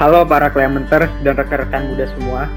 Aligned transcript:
Halo 0.00 0.24
para 0.24 0.48
Clementers 0.48 1.12
dan 1.20 1.36
rekan-rekan 1.36 1.92
muda 1.92 2.08
semua, 2.16 2.48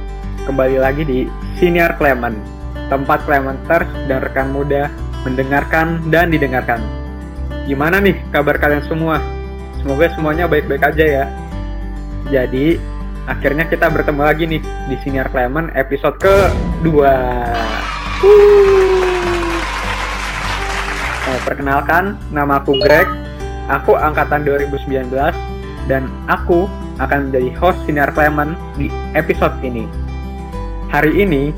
kembali 0.48 0.80
lagi 0.80 1.04
di 1.04 1.20
Senior 1.60 1.92
Clement, 2.00 2.40
tempat 2.88 3.20
Clementers 3.28 3.84
dan 4.08 4.24
rekan 4.24 4.56
muda 4.56 4.88
mendengarkan 5.28 6.00
dan 6.08 6.32
didengarkan. 6.32 6.80
Gimana 7.68 8.00
nih 8.00 8.16
kabar 8.32 8.56
kalian 8.56 8.88
semua? 8.88 9.20
Semoga 9.84 10.08
semuanya 10.16 10.48
baik-baik 10.48 10.88
aja 10.88 11.04
ya. 11.04 11.26
Jadi, 12.32 12.80
akhirnya 13.28 13.68
kita 13.68 13.92
bertemu 13.92 14.22
lagi 14.24 14.44
nih 14.48 14.64
di 14.88 14.96
Senior 15.04 15.28
Clement 15.28 15.68
episode 15.76 16.16
kedua. 16.24 17.12
Nah, 21.28 21.40
perkenalkan, 21.44 22.16
nama 22.32 22.64
aku 22.64 22.80
Greg, 22.80 23.12
aku 23.68 24.00
angkatan 24.00 24.48
2019, 24.48 25.36
dan 25.92 26.08
aku 26.32 26.72
akan 27.02 27.30
menjadi 27.30 27.50
host 27.58 27.80
Sinar 27.86 28.14
Clement 28.14 28.54
di 28.78 28.90
episode 29.18 29.54
ini. 29.66 29.90
Hari 30.94 31.26
ini 31.26 31.50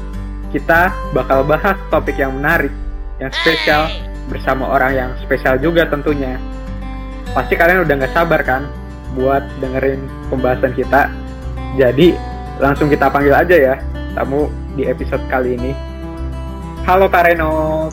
kita 0.56 0.94
bakal 1.12 1.44
bahas 1.44 1.76
topik 1.92 2.16
yang 2.16 2.40
menarik, 2.40 2.72
yang 3.20 3.32
spesial 3.36 3.92
bersama 4.32 4.72
orang 4.72 4.92
yang 4.96 5.10
spesial 5.20 5.60
juga 5.60 5.84
tentunya. 5.92 6.40
Pasti 7.36 7.60
kalian 7.60 7.84
udah 7.84 7.96
gak 8.00 8.14
sabar 8.16 8.42
kan 8.48 8.64
buat 9.20 9.44
dengerin 9.60 10.08
pembahasan 10.32 10.72
kita. 10.72 11.12
Jadi 11.76 12.16
langsung 12.64 12.88
kita 12.88 13.12
panggil 13.12 13.36
aja 13.36 13.56
ya 13.56 13.76
tamu 14.16 14.48
di 14.80 14.88
episode 14.88 15.24
kali 15.28 15.60
ini. 15.60 15.76
Halo 16.88 17.12
Kareno. 17.12 17.92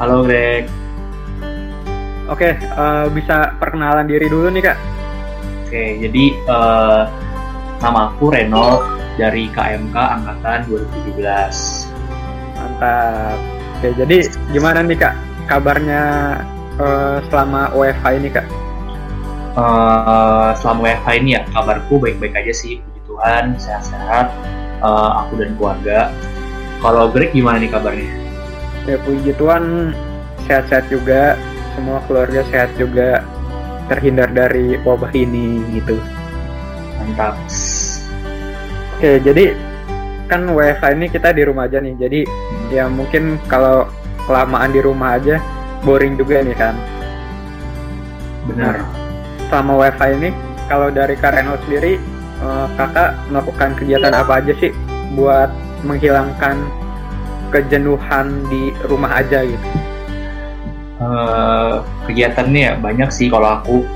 Halo 0.00 0.24
Greg. 0.24 0.70
Oke, 2.28 2.56
uh, 2.76 3.08
bisa 3.12 3.56
perkenalan 3.56 4.08
diri 4.08 4.28
dulu 4.28 4.48
nih 4.52 4.72
kak. 4.72 4.97
Oke, 5.68 6.00
jadi 6.00 6.32
uh, 6.48 7.04
nama 7.84 8.08
aku 8.08 8.32
Reno 8.32 8.80
dari 9.20 9.52
KMK 9.52 9.92
angkatan 9.92 10.64
2017. 10.64 11.20
Mantap. 12.56 13.36
Oke, 13.76 13.92
jadi 14.00 14.32
gimana 14.48 14.80
nih 14.80 14.96
kak 14.96 15.12
kabarnya 15.44 16.02
uh, 16.80 17.20
selama 17.28 17.68
WFH 17.76 18.04
ini 18.16 18.32
kak? 18.32 18.48
Uh, 19.60 20.56
selama 20.56 20.88
WFH 20.88 21.08
ini 21.20 21.36
ya 21.36 21.44
kabarku 21.52 22.00
baik-baik 22.00 22.32
aja 22.32 22.52
sih, 22.56 22.80
puji 22.80 23.00
Tuhan, 23.04 23.44
sehat-sehat, 23.60 24.32
uh, 24.80 25.20
aku 25.20 25.36
dan 25.36 25.52
keluarga. 25.60 26.08
Kalau 26.80 27.12
Greg 27.12 27.36
gimana 27.36 27.60
nih 27.60 27.68
kabarnya? 27.68 28.08
Ya 28.88 28.96
puji 29.04 29.36
Tuhan 29.36 29.92
sehat-sehat 30.48 30.88
juga, 30.88 31.36
semua 31.76 32.00
keluarga 32.08 32.40
sehat 32.48 32.72
juga 32.80 33.20
terhindar 33.88 34.28
dari 34.30 34.76
wabah 34.84 35.10
ini 35.16 35.64
gitu. 35.74 35.96
Mantap. 37.00 37.34
Oke, 38.98 39.22
jadi 39.24 39.56
kan 40.28 40.44
WFH 40.52 40.84
ini 40.92 41.06
kita 41.08 41.32
di 41.32 41.42
rumah 41.42 41.66
aja 41.66 41.80
nih. 41.80 41.94
Jadi 41.96 42.20
ya 42.68 42.86
mungkin 42.86 43.40
kalau 43.48 43.88
kelamaan 44.28 44.70
di 44.76 44.80
rumah 44.84 45.16
aja 45.16 45.40
boring 45.82 46.20
juga 46.20 46.44
nih 46.44 46.56
kan. 46.56 46.76
Benar. 48.52 48.84
Selama 49.48 49.72
WFH 49.80 50.02
ini 50.20 50.28
kalau 50.68 50.92
dari 50.92 51.16
Kareno 51.16 51.56
sendiri 51.64 51.96
eh, 52.44 52.66
kakak 52.76 53.16
melakukan 53.32 53.72
kegiatan 53.80 54.12
apa 54.12 54.44
aja 54.44 54.52
sih 54.60 54.72
buat 55.16 55.48
menghilangkan 55.88 56.60
kejenuhan 57.48 58.44
di 58.52 58.76
rumah 58.84 59.24
aja 59.24 59.40
gitu? 59.46 59.68
Uh, 60.98 61.86
kegiatannya 62.10 62.60
ya 62.60 62.72
banyak 62.78 63.10
sih 63.14 63.30
kalau 63.30 63.62
aku. 63.62 63.86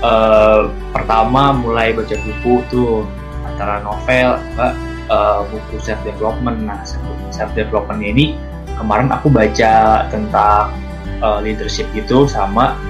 Uh, 0.00 0.72
pertama 0.96 1.52
mulai 1.52 1.92
baca 1.92 2.16
buku 2.24 2.64
tuh 2.72 3.04
antara 3.44 3.84
novel 3.84 4.40
uh, 4.56 5.44
buku 5.44 5.76
self 5.76 6.00
development 6.08 6.64
nah 6.64 6.80
self 7.28 7.52
development 7.52 8.00
ini 8.00 8.32
kemarin 8.80 9.12
aku 9.12 9.28
baca 9.28 10.08
tentang 10.08 10.72
uh, 11.20 11.36
leadership 11.44 11.84
gitu 11.92 12.24
sama 12.24 12.80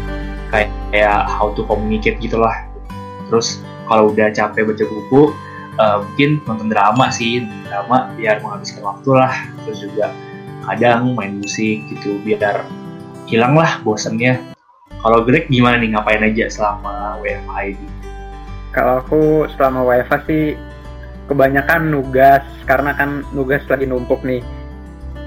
kayak, 0.55 0.71
kayak 0.95 1.27
how 1.27 1.51
to 1.59 1.67
communicate 1.67 2.23
gitulah. 2.23 2.55
Terus 3.27 3.59
kalau 3.91 4.15
udah 4.15 4.31
capek 4.31 4.71
baca 4.71 4.85
buku 4.87 5.35
uh, 5.83 5.99
mungkin 6.07 6.39
nonton 6.47 6.69
drama 6.71 7.11
sih 7.11 7.43
nonton 7.43 7.67
drama 7.67 7.97
biar 8.15 8.39
menghabiskan 8.39 8.83
waktu 8.87 9.11
lah 9.17 9.35
terus 9.67 9.79
juga 9.83 10.07
kadang 10.69 11.17
main 11.17 11.43
musik 11.43 11.83
gitu 11.91 12.23
biar 12.23 12.63
hilang 13.31 13.55
lah 13.55 13.79
bosennya. 13.87 14.43
Kalau 15.01 15.23
Greg 15.23 15.47
gimana 15.47 15.79
nih 15.79 15.95
ngapain 15.95 16.21
aja 16.27 16.51
selama 16.51 17.17
WFH 17.23 17.55
ini? 17.73 17.89
Kalau 18.75 19.01
aku 19.01 19.47
selama 19.55 19.87
WFH 19.87 20.15
sih 20.27 20.45
kebanyakan 21.31 21.95
nugas 21.95 22.43
karena 22.67 22.91
kan 22.99 23.23
nugas 23.31 23.63
lagi 23.71 23.87
numpuk 23.87 24.21
nih. 24.27 24.43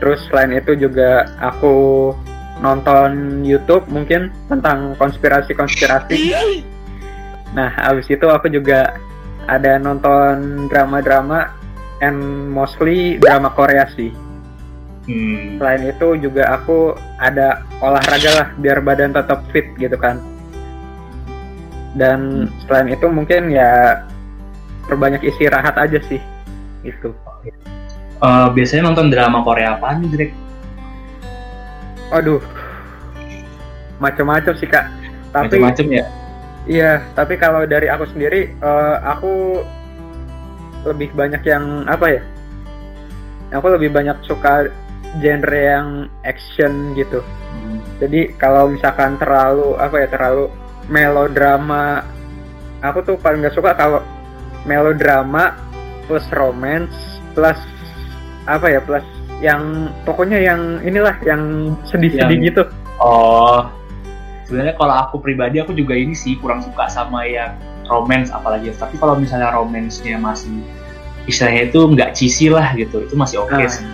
Terus 0.04 0.20
selain 0.28 0.52
itu 0.52 0.76
juga 0.76 1.32
aku 1.40 2.12
nonton 2.60 3.42
YouTube 3.42 3.88
mungkin 3.88 4.30
tentang 4.52 5.00
konspirasi-konspirasi. 5.00 6.36
Nah, 7.56 7.72
abis 7.88 8.12
itu 8.12 8.28
aku 8.28 8.52
juga 8.52 9.00
ada 9.48 9.80
nonton 9.80 10.68
drama-drama 10.68 11.56
and 12.04 12.52
mostly 12.52 13.16
drama 13.20 13.52
Korea 13.56 13.88
sih. 13.96 14.12
Hmm. 15.04 15.60
Selain 15.60 15.84
itu 15.84 16.08
juga 16.24 16.56
aku 16.56 16.96
ada 17.20 17.60
olahraga 17.84 18.32
lah 18.32 18.48
biar 18.56 18.80
badan 18.80 19.12
tetap 19.12 19.44
fit 19.52 19.68
gitu 19.76 20.00
kan. 20.00 20.24
Dan 21.94 22.48
hmm. 22.48 22.64
selain 22.66 22.88
itu 22.92 23.06
mungkin 23.12 23.52
ya 23.52 24.04
perbanyak 24.88 25.24
istirahat 25.24 25.76
aja 25.76 26.00
sih 26.08 26.20
itu. 26.84 27.12
Uh, 28.24 28.48
biasanya 28.56 28.88
nonton 28.88 29.12
drama 29.12 29.44
Korea 29.44 29.76
apa 29.76 30.00
nih, 30.00 30.08
Drake? 30.08 30.36
Aduh, 32.16 32.40
macam-macam 34.00 34.54
sih 34.56 34.70
kak. 34.70 34.88
Tapi 35.36 35.60
macam-macam 35.60 35.88
ya. 35.92 36.06
Iya, 36.64 36.92
tapi 37.20 37.36
kalau 37.36 37.68
dari 37.68 37.92
aku 37.92 38.08
sendiri, 38.16 38.56
uh, 38.64 39.04
aku 39.04 39.60
lebih 40.88 41.12
banyak 41.12 41.44
yang 41.44 41.84
apa 41.92 42.20
ya? 42.20 42.22
Aku 43.60 43.68
lebih 43.76 43.92
banyak 43.92 44.16
suka 44.24 44.72
genre 45.22 45.60
yang 45.60 45.88
action 46.26 46.98
gitu. 46.98 47.22
Hmm. 47.22 47.78
Jadi 48.02 48.34
kalau 48.38 48.72
misalkan 48.72 49.20
terlalu 49.22 49.78
apa 49.78 49.96
ya 50.02 50.08
terlalu 50.10 50.46
melodrama, 50.90 52.04
aku 52.82 53.00
tuh 53.06 53.16
paling 53.22 53.46
nggak 53.46 53.56
suka 53.56 53.78
kalau 53.78 54.02
melodrama 54.64 55.54
plus 56.08 56.26
romance 56.36 56.94
plus 57.36 57.60
apa 58.48 58.68
ya 58.68 58.80
plus 58.84 59.04
yang 59.44 59.92
pokoknya 60.08 60.40
yang 60.40 60.80
inilah 60.84 61.16
yang 61.28 61.76
sedih-sedih 61.88 62.40
yang, 62.40 62.48
gitu. 62.48 62.64
Oh, 63.04 63.68
sebenarnya 64.48 64.76
kalau 64.80 64.96
aku 65.04 65.16
pribadi 65.20 65.60
aku 65.60 65.76
juga 65.76 65.96
ini 65.98 66.16
sih 66.16 66.40
kurang 66.40 66.64
suka 66.64 66.88
sama 66.88 67.28
yang 67.28 67.56
romance 67.88 68.32
apalagi 68.32 68.72
tapi 68.76 68.96
kalau 68.96 69.20
misalnya 69.20 69.52
romansnya 69.52 70.16
masih 70.16 70.64
istilahnya 71.28 71.72
itu 71.72 71.80
nggak 71.80 72.10
cheesy 72.16 72.48
lah 72.52 72.72
gitu 72.76 73.04
itu 73.04 73.16
masih 73.16 73.44
oke 73.44 73.52
okay 73.52 73.68
nah. 73.68 73.72
sih 73.72 73.86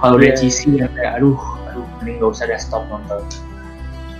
kalau 0.00 0.16
yeah. 0.20 0.32
dia 0.34 0.40
cheesy 0.40 0.80
ya 0.80 0.86
kayak 0.92 1.20
aduh 1.20 1.38
aduh 1.72 1.86
mending 2.00 2.16
gak 2.20 2.30
usah 2.32 2.44
deh 2.48 2.60
stop 2.60 2.84
nonton 2.88 3.22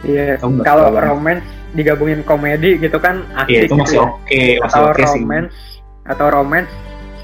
iya 0.04 0.36
yeah. 0.36 0.62
kalau 0.64 0.92
romance 0.92 1.44
digabungin 1.76 2.24
komedi 2.24 2.80
gitu 2.80 2.96
kan 2.96 3.24
asik 3.36 3.52
yeah, 3.52 3.62
itu 3.68 3.74
gitu 3.76 3.82
masih 3.84 3.98
ya. 3.98 4.04
oke 4.08 4.16
okay, 4.24 4.48
masih 4.56 4.64
atau 4.64 4.84
okay 4.88 5.04
romance 5.04 5.54
sih. 5.54 6.08
atau 6.08 6.26
romance 6.32 6.72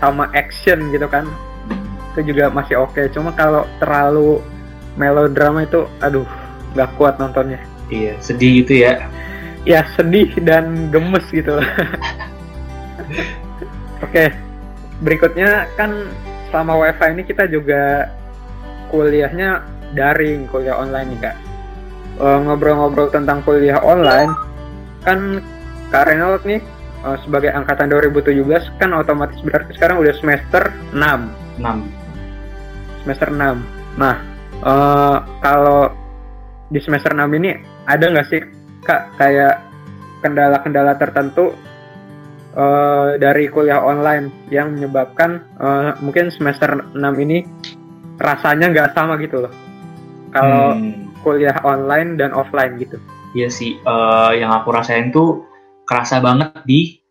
sama 0.02 0.24
action 0.34 0.78
gitu 0.90 1.06
kan 1.08 1.24
itu 2.12 2.20
juga 2.34 2.52
masih 2.52 2.76
oke 2.76 2.92
okay. 2.92 3.08
cuma 3.08 3.32
kalau 3.32 3.64
terlalu 3.80 4.44
melodrama 5.00 5.64
itu 5.64 5.88
aduh 6.04 6.28
nggak 6.76 6.90
kuat 7.00 7.16
nontonnya 7.16 7.60
iya 7.88 8.12
sedih 8.20 8.64
gitu 8.64 8.84
ya 8.84 9.08
ya 9.64 9.86
sedih 9.96 10.28
dan 10.44 10.92
gemes 10.92 11.24
gitu 11.32 11.56
oke 11.62 11.72
okay. 14.04 14.34
berikutnya 15.00 15.64
kan 15.80 16.12
selama 16.52 16.76
wifi 16.84 17.08
ini 17.16 17.22
kita 17.24 17.48
juga 17.48 18.12
kuliahnya 18.92 19.64
daring, 19.96 20.44
kuliah 20.52 20.76
online 20.76 21.16
nih 21.16 21.20
kak. 21.24 21.36
Ngobrol-ngobrol 22.22 23.08
tentang 23.08 23.40
kuliah 23.42 23.80
online, 23.80 24.30
kan 25.02 25.42
Kak 25.92 26.08
Renald 26.08 26.40
nih 26.48 26.62
uh, 27.04 27.18
sebagai 27.20 27.52
angkatan 27.52 27.90
2017 27.92 28.80
kan 28.80 28.90
otomatis 28.96 29.38
berarti 29.44 29.76
sekarang 29.76 30.00
udah 30.00 30.14
semester 30.16 30.72
6. 30.96 31.60
6. 31.60 33.04
Semester 33.04 33.28
6. 33.28 34.00
Nah, 34.00 34.16
uh, 34.64 35.18
kalau 35.44 35.92
di 36.72 36.80
semester 36.80 37.12
6 37.12 37.28
ini 37.36 37.52
ada 37.84 38.04
nggak 38.08 38.28
sih 38.32 38.40
Kak 38.82 39.20
kayak 39.20 39.60
kendala-kendala 40.24 40.96
tertentu 40.96 41.52
uh, 42.56 43.14
dari 43.20 43.46
kuliah 43.52 43.82
online 43.82 44.48
yang 44.48 44.74
menyebabkan 44.74 45.44
uh, 45.60 45.92
mungkin 46.00 46.32
semester 46.32 46.72
6 46.94 46.98
ini 47.20 47.44
rasanya 48.22 48.70
nggak 48.70 48.94
sama 48.94 49.18
gitu 49.18 49.44
loh. 49.44 49.52
Kalau 50.32 50.78
hmm. 50.78 51.12
kuliah 51.20 51.58
online 51.66 52.16
dan 52.16 52.32
offline 52.32 52.80
gitu. 52.80 52.96
Iya 53.36 53.48
sih 53.52 53.80
uh, 53.84 54.32
yang 54.32 54.52
aku 54.52 54.72
rasain 54.72 55.12
tuh 55.12 55.44
kerasa 55.84 56.22
banget 56.22 56.52
di 56.64 57.02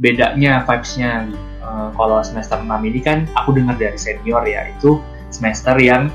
bedanya 0.00 0.64
vibes-nya. 0.64 1.28
Uh, 1.62 1.94
kalau 1.94 2.18
semester 2.26 2.58
6 2.58 2.66
ini 2.90 2.98
kan 2.98 3.22
aku 3.38 3.54
dengar 3.54 3.78
dari 3.78 3.94
senior 3.94 4.42
ya 4.42 4.66
itu 4.66 4.98
semester 5.30 5.78
yang 5.78 6.10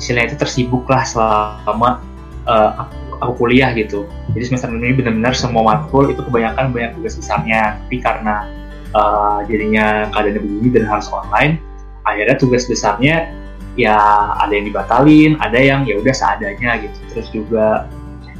istilahnya 0.00 0.32
itu 0.32 0.38
tersibuk 0.40 0.88
lah 0.88 1.04
selama 1.04 2.00
uh, 2.48 2.86
aku, 2.86 2.96
aku 3.20 3.32
kuliah 3.44 3.74
gitu. 3.76 4.08
Jadi 4.32 4.44
semester 4.48 4.72
6 4.72 4.80
ini 4.80 4.94
benar-benar 4.96 5.34
semua 5.36 5.62
matkul 5.66 6.08
itu 6.08 6.24
kebanyakan 6.24 6.72
banyak 6.72 6.96
tugas 6.96 7.20
besarnya. 7.20 7.76
Tapi 7.84 7.96
karena 8.00 8.48
uh, 8.96 9.44
jadinya 9.44 10.08
keadaannya 10.14 10.40
begini 10.40 10.68
dan 10.72 10.84
harus 10.88 11.10
online 11.12 11.60
akhirnya 12.08 12.36
tugas 12.40 12.64
besarnya 12.64 13.28
ya 13.78 13.94
ada 14.42 14.50
yang 14.50 14.66
dibatalin 14.66 15.38
ada 15.38 15.56
yang 15.56 15.86
ya 15.86 16.02
udah 16.02 16.10
seadanya 16.10 16.82
gitu. 16.82 16.98
Terus 17.14 17.28
juga 17.30 17.86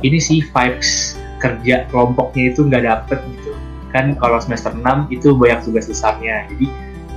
ini 0.02 0.18
sih 0.18 0.42
vibes 0.42 1.14
kerja 1.38 1.86
kelompoknya 1.88 2.50
itu 2.50 2.66
nggak 2.66 2.82
dapet 2.84 3.22
gitu. 3.38 3.54
Kan 3.94 4.18
kalau 4.18 4.42
semester 4.42 4.74
6 4.74 5.08
itu 5.14 5.32
banyak 5.38 5.62
tugas 5.64 5.86
besarnya 5.86 6.44
jadi 6.52 6.66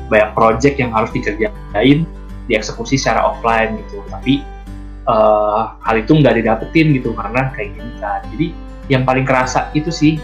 banyak 0.07 0.29
project 0.37 0.75
yang 0.77 0.93
harus 0.93 1.09
dikerjain 1.11 2.05
dieksekusi 2.45 2.95
secara 3.01 3.25
offline 3.25 3.81
gitu. 3.81 4.05
Tapi 4.07 4.45
uh, 5.09 5.73
hal 5.81 6.05
itu 6.05 6.13
nggak 6.13 6.37
didapetin 6.37 6.93
gitu 6.93 7.17
karena 7.17 7.49
kayak 7.57 7.73
gini 7.73 7.93
kan. 7.97 8.21
Jadi 8.37 8.47
yang 8.93 9.03
paling 9.03 9.25
kerasa 9.25 9.73
itu 9.73 9.89
sih 9.89 10.21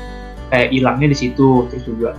kayak 0.53 0.69
hilangnya 0.69 1.11
di 1.11 1.17
situ. 1.17 1.65
Terus 1.73 1.83
juga 1.89 2.13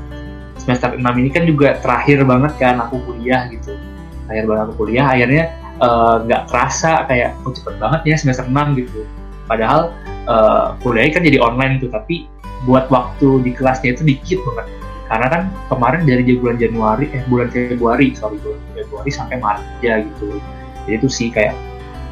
semester 0.59 0.99
6 0.99 1.07
ini 1.23 1.31
kan 1.31 1.47
juga 1.47 1.79
terakhir 1.79 2.27
banget 2.27 2.53
kan 2.59 2.83
aku 2.83 2.99
kuliah 3.07 3.47
gitu. 3.55 3.79
Terakhir 4.27 4.45
banget 4.45 4.63
aku 4.67 4.75
kuliah 4.85 5.07
akhirnya 5.07 5.68
nggak 5.79 6.43
uh, 6.45 6.47
kerasa 6.51 7.07
kayak 7.07 7.39
oh 7.47 7.55
cepet 7.55 7.75
banget 7.79 8.01
ya 8.05 8.17
semester 8.19 8.47
6 8.47 8.79
gitu. 8.79 9.07
Padahal 9.47 9.95
uh, 10.27 10.75
kuliahnya 10.83 11.13
kan 11.19 11.23
jadi 11.25 11.39
online 11.41 11.79
tuh 11.81 11.91
tapi 11.91 12.27
buat 12.67 12.91
waktu 12.91 13.47
di 13.47 13.55
kelasnya 13.55 13.95
itu 13.95 14.03
dikit 14.03 14.39
banget. 14.53 14.67
Karena 15.09 15.27
kan 15.33 15.43
kemarin 15.73 16.03
dari 16.05 16.23
bulan 16.37 16.61
Januari 16.61 17.09
eh 17.17 17.23
bulan 17.31 17.49
Februari 17.49 18.13
sorry 18.13 18.37
bulan 18.45 18.61
Februari 18.77 19.11
sampai 19.15 19.37
Maret 19.41 19.65
ya 19.81 19.95
gitu. 20.05 20.37
Jadi 20.85 20.95
itu 20.99 21.09
sih 21.09 21.29
kayak 21.33 21.55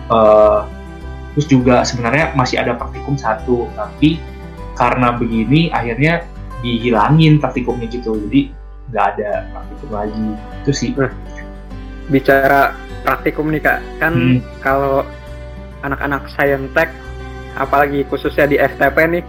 uh, 0.08 0.64
terus 1.36 1.46
juga 1.50 1.84
sebenarnya 1.84 2.32
masih 2.32 2.56
ada 2.56 2.72
praktikum 2.78 3.20
satu 3.20 3.68
tapi 3.76 4.16
karena 4.78 5.12
begini 5.12 5.68
akhirnya 5.74 6.24
dihilangin 6.64 7.36
praktikumnya 7.42 7.90
gitu. 7.90 8.16
Jadi 8.16 8.54
nggak 8.94 9.04
ada 9.18 9.30
praktikum 9.52 9.90
lagi. 9.92 10.26
Itu 10.64 10.72
sih. 10.72 10.90
Nah, 10.96 11.12
bicara 12.08 12.86
praktikum 13.06 13.55
nih 13.55 13.62
kak. 13.62 13.79
Kan 14.03 14.14
hmm. 14.19 14.38
kalau 14.58 15.06
anak-anak 15.87 16.26
saintek 16.35 16.91
apalagi 17.55 18.03
khususnya 18.11 18.50
di 18.50 18.58
FTP 18.58 18.97
nih 19.06 19.23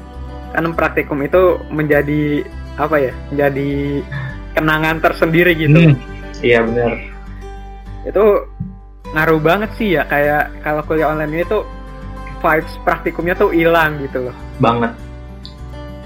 kan 0.51 0.65
praktikum 0.73 1.21
itu 1.21 1.61
menjadi 1.69 2.41
apa 2.81 2.97
ya 2.97 3.13
menjadi 3.29 4.01
kenangan 4.57 4.97
tersendiri 4.97 5.53
gitu. 5.53 5.93
Hmm. 5.93 5.95
iya 6.41 6.65
benar. 6.65 6.97
Itu 8.09 8.25
ngaruh 9.13 9.39
banget 9.39 9.69
sih 9.77 9.93
ya 9.95 10.03
kayak 10.09 10.65
kalau 10.65 10.81
kuliah 10.89 11.13
online 11.13 11.31
ini 11.37 11.45
tuh 11.45 11.63
vibes 12.41 12.73
praktikumnya 12.81 13.37
tuh 13.37 13.53
hilang 13.53 14.01
gitu 14.01 14.29
loh. 14.29 14.35
Banget. 14.57 14.91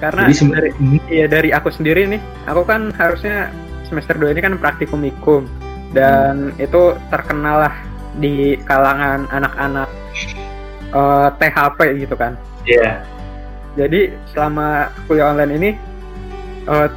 Karena 0.01 0.25
Jadi 0.27 0.35
sebenarnya 0.35 0.73
iya 1.13 1.25
dari 1.29 1.49
aku 1.53 1.69
sendiri 1.69 2.09
nih 2.09 2.21
aku 2.49 2.65
kan 2.65 2.89
harusnya 2.97 3.53
semester 3.85 4.17
2 4.17 4.33
ini 4.33 4.41
kan 4.41 4.57
praktikum 4.57 5.03
ikum 5.05 5.45
dan 5.91 6.55
hmm. 6.55 6.65
itu 6.65 6.95
terkenal 7.11 7.67
lah 7.67 7.75
di 8.19 8.59
kalangan 8.67 9.27
anak-anak 9.31 9.89
uh, 10.91 11.27
eh, 11.27 11.29
THP 11.39 11.79
gitu 12.07 12.15
kan 12.15 12.35
iya 12.67 12.79
yeah. 12.79 12.95
jadi 13.79 14.01
selama 14.31 14.91
kuliah 15.07 15.31
online 15.31 15.53
ini 15.55 15.71
uh, 16.67 16.87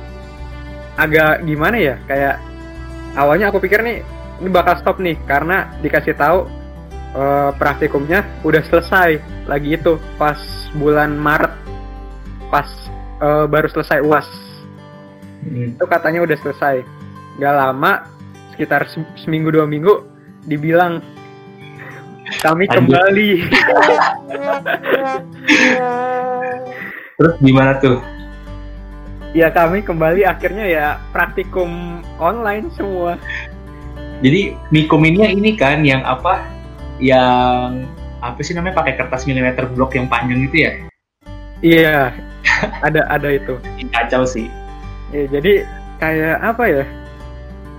agak 0.99 1.43
gimana 1.43 1.77
ya 1.79 1.95
kayak 2.07 2.39
awalnya 3.19 3.51
aku 3.51 3.63
pikir 3.63 3.83
nih 3.83 4.03
ini 4.43 4.49
bakal 4.51 4.75
stop 4.79 4.99
nih 4.99 5.19
karena 5.27 5.71
dikasih 5.83 6.15
tahu 6.15 6.47
uh, 7.15 7.51
praktikumnya 7.59 8.27
udah 8.43 8.63
selesai 8.67 9.19
lagi 9.47 9.79
itu 9.79 9.99
pas 10.19 10.39
bulan 10.75 11.15
Maret 11.15 11.55
pas 12.51 12.67
uh, 13.23 13.47
baru 13.47 13.71
selesai 13.71 14.03
uas 14.03 14.27
hmm. 15.47 15.79
itu 15.79 15.85
katanya 15.87 16.23
udah 16.23 16.37
selesai 16.39 16.83
gak 17.39 17.55
lama 17.55 18.14
sekitar 18.55 18.87
seminggu 19.19 19.51
dua 19.51 19.67
minggu 19.67 20.07
dibilang 20.47 21.03
kami 22.41 22.65
kembali. 22.71 23.31
Terus 27.19 27.35
gimana 27.43 27.79
tuh? 27.83 27.99
Ya 29.35 29.51
kami 29.51 29.83
kembali 29.83 30.23
akhirnya 30.23 30.65
ya 30.67 30.87
praktikum 31.11 32.01
online 32.23 32.71
semua. 32.79 33.19
Jadi 34.23 34.55
mikum 34.71 35.03
ini 35.03 35.35
ini 35.35 35.59
kan 35.59 35.83
yang 35.83 36.07
apa 36.07 36.47
yang 37.03 37.83
apa 38.23 38.41
sih 38.41 38.55
namanya 38.55 38.81
pakai 38.81 38.95
kertas 38.97 39.27
milimeter 39.27 39.67
blok 39.75 39.99
yang 39.99 40.07
panjang 40.07 40.47
itu 40.47 40.57
ya? 40.65 40.73
Iya 41.61 42.15
ada 42.87 43.05
ada 43.11 43.29
itu. 43.35 43.59
Kacau 43.91 44.23
sih. 44.25 44.47
Ya, 45.11 45.27
jadi 45.29 45.67
kayak 45.99 46.39
apa 46.43 46.65
ya 46.67 46.85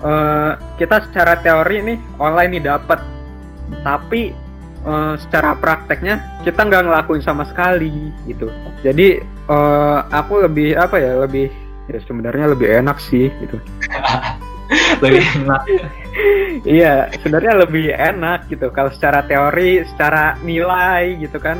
uh, 0.03 0.57
kita 0.75 1.07
secara 1.07 1.39
teori 1.39 1.77
nih 1.83 1.97
online 2.19 2.59
nih 2.59 2.63
dapat 2.67 2.99
tapi 3.81 4.33
uh, 4.85 5.15
secara 5.19 5.57
prakteknya 5.57 6.21
kita 6.43 6.65
nggak 6.65 6.85
ngelakuin 6.89 7.23
sama 7.23 7.43
sekali 7.47 8.11
gitu. 8.29 8.49
Jadi 8.81 9.21
uh, 9.49 10.05
aku 10.09 10.45
lebih 10.45 10.77
apa 10.77 10.97
ya 10.99 11.21
lebih 11.23 11.49
ya 11.91 12.01
sebenarnya 12.03 12.51
lebih 12.51 12.67
enak 12.83 12.97
sih 12.97 13.29
gitu. 13.43 13.57
Lebih 15.03 15.21
enak. 15.43 15.63
Iya 16.63 17.11
sebenarnya 17.19 17.67
lebih 17.67 17.91
enak 17.91 18.47
gitu. 18.47 18.71
Kalau 18.71 18.87
secara 18.89 19.27
teori 19.27 19.83
secara 19.83 20.39
nilai 20.39 21.19
gitu 21.19 21.37
kan 21.37 21.59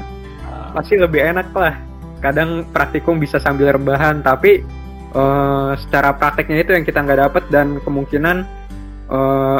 pasti 0.72 0.96
lebih 0.96 1.22
enak 1.36 1.52
lah. 1.52 1.76
Kadang 2.24 2.64
praktikum 2.72 3.20
bisa 3.20 3.38
sambil 3.38 3.76
rebahan 3.76 4.24
tapi 4.24 4.64
uh, 5.16 5.72
secara 5.80 6.14
prakteknya 6.14 6.62
itu 6.62 6.72
yang 6.76 6.84
kita 6.84 7.00
nggak 7.02 7.20
dapet 7.32 7.44
dan 7.50 7.80
kemungkinan 7.82 8.44
uh, 9.10 9.60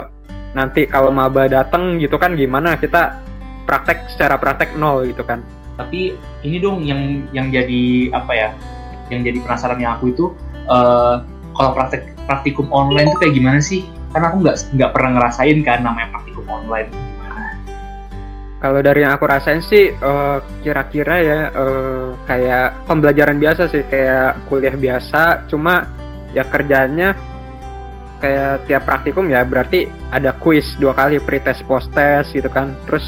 nanti 0.56 0.88
kalau 0.88 1.12
maba 1.12 1.48
datang 1.48 2.00
gitu 2.00 2.20
kan 2.20 2.36
gimana 2.36 2.76
kita 2.80 3.20
praktek 3.66 4.12
secara 4.12 4.36
praktek 4.36 4.76
nol 4.76 5.08
gitu 5.08 5.24
kan. 5.24 5.42
Tapi 5.76 6.16
ini 6.44 6.58
dong 6.60 6.84
yang 6.84 7.28
yang 7.36 7.52
jadi 7.52 8.12
apa 8.16 8.32
ya 8.32 8.50
yang 9.12 9.24
jadi 9.24 9.38
penasaran 9.44 9.80
yang 9.80 10.00
aku 10.00 10.12
itu 10.16 10.26
uh, 10.72 11.24
kalau 11.56 11.72
praktek 11.76 12.16
praktikum 12.28 12.68
online 12.72 13.12
itu 13.12 13.18
kayak 13.20 13.34
gimana 13.36 13.60
sih? 13.60 13.84
Karena 14.16 14.32
aku 14.32 14.48
nggak 14.48 14.58
nggak 14.80 14.92
pernah 14.96 15.10
ngerasain 15.20 15.58
kan 15.68 15.84
namanya 15.84 16.08
praktikum 16.16 16.48
online 16.48 17.15
kalau 18.66 18.82
dari 18.82 19.06
yang 19.06 19.14
aku 19.14 19.30
rasain 19.30 19.62
sih 19.62 19.94
eh, 19.94 20.38
kira-kira 20.66 21.16
ya 21.22 21.40
uh, 21.54 22.18
kayak 22.26 22.90
pembelajaran 22.90 23.38
biasa 23.38 23.70
sih 23.70 23.86
kayak 23.86 24.42
kuliah 24.50 24.74
biasa, 24.74 25.46
cuma 25.46 25.86
ya 26.34 26.42
kerjanya 26.50 27.14
kayak 28.18 28.66
tiap 28.66 28.90
praktikum 28.90 29.30
ya 29.30 29.46
berarti 29.46 29.86
ada 30.10 30.34
quiz 30.34 30.66
dua 30.82 30.98
kali 30.98 31.22
pretest 31.22 31.62
post 31.70 31.94
test 31.94 32.34
gitu 32.34 32.50
kan, 32.50 32.74
terus 32.90 33.06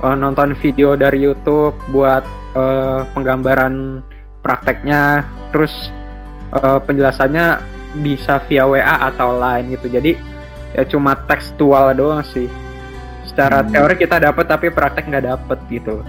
uh, 0.00 0.16
nonton 0.16 0.56
video 0.64 0.96
dari 0.96 1.28
YouTube 1.28 1.76
buat 1.92 2.24
uh, 2.56 3.04
penggambaran 3.12 4.00
prakteknya, 4.40 5.28
terus 5.52 5.92
uh, 6.56 6.80
penjelasannya 6.80 7.60
bisa 8.00 8.40
via 8.48 8.64
WA 8.64 9.12
atau 9.12 9.36
lain 9.36 9.76
gitu, 9.76 9.92
jadi 9.92 10.16
ya 10.72 10.88
cuma 10.88 11.20
tekstual 11.28 11.92
doang 11.92 12.24
sih 12.24 12.48
secara 13.36 13.60
hmm. 13.60 13.68
teori 13.68 13.94
kita 14.00 14.16
dapat 14.16 14.48
tapi 14.48 14.72
praktek 14.72 15.12
nggak 15.12 15.28
dapet 15.28 15.58
gitu. 15.68 16.00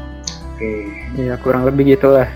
Oke. 0.56 0.88
Okay. 1.12 1.28
ya 1.28 1.36
kurang 1.44 1.68
lebih 1.68 1.92
gitulah. 1.92 2.32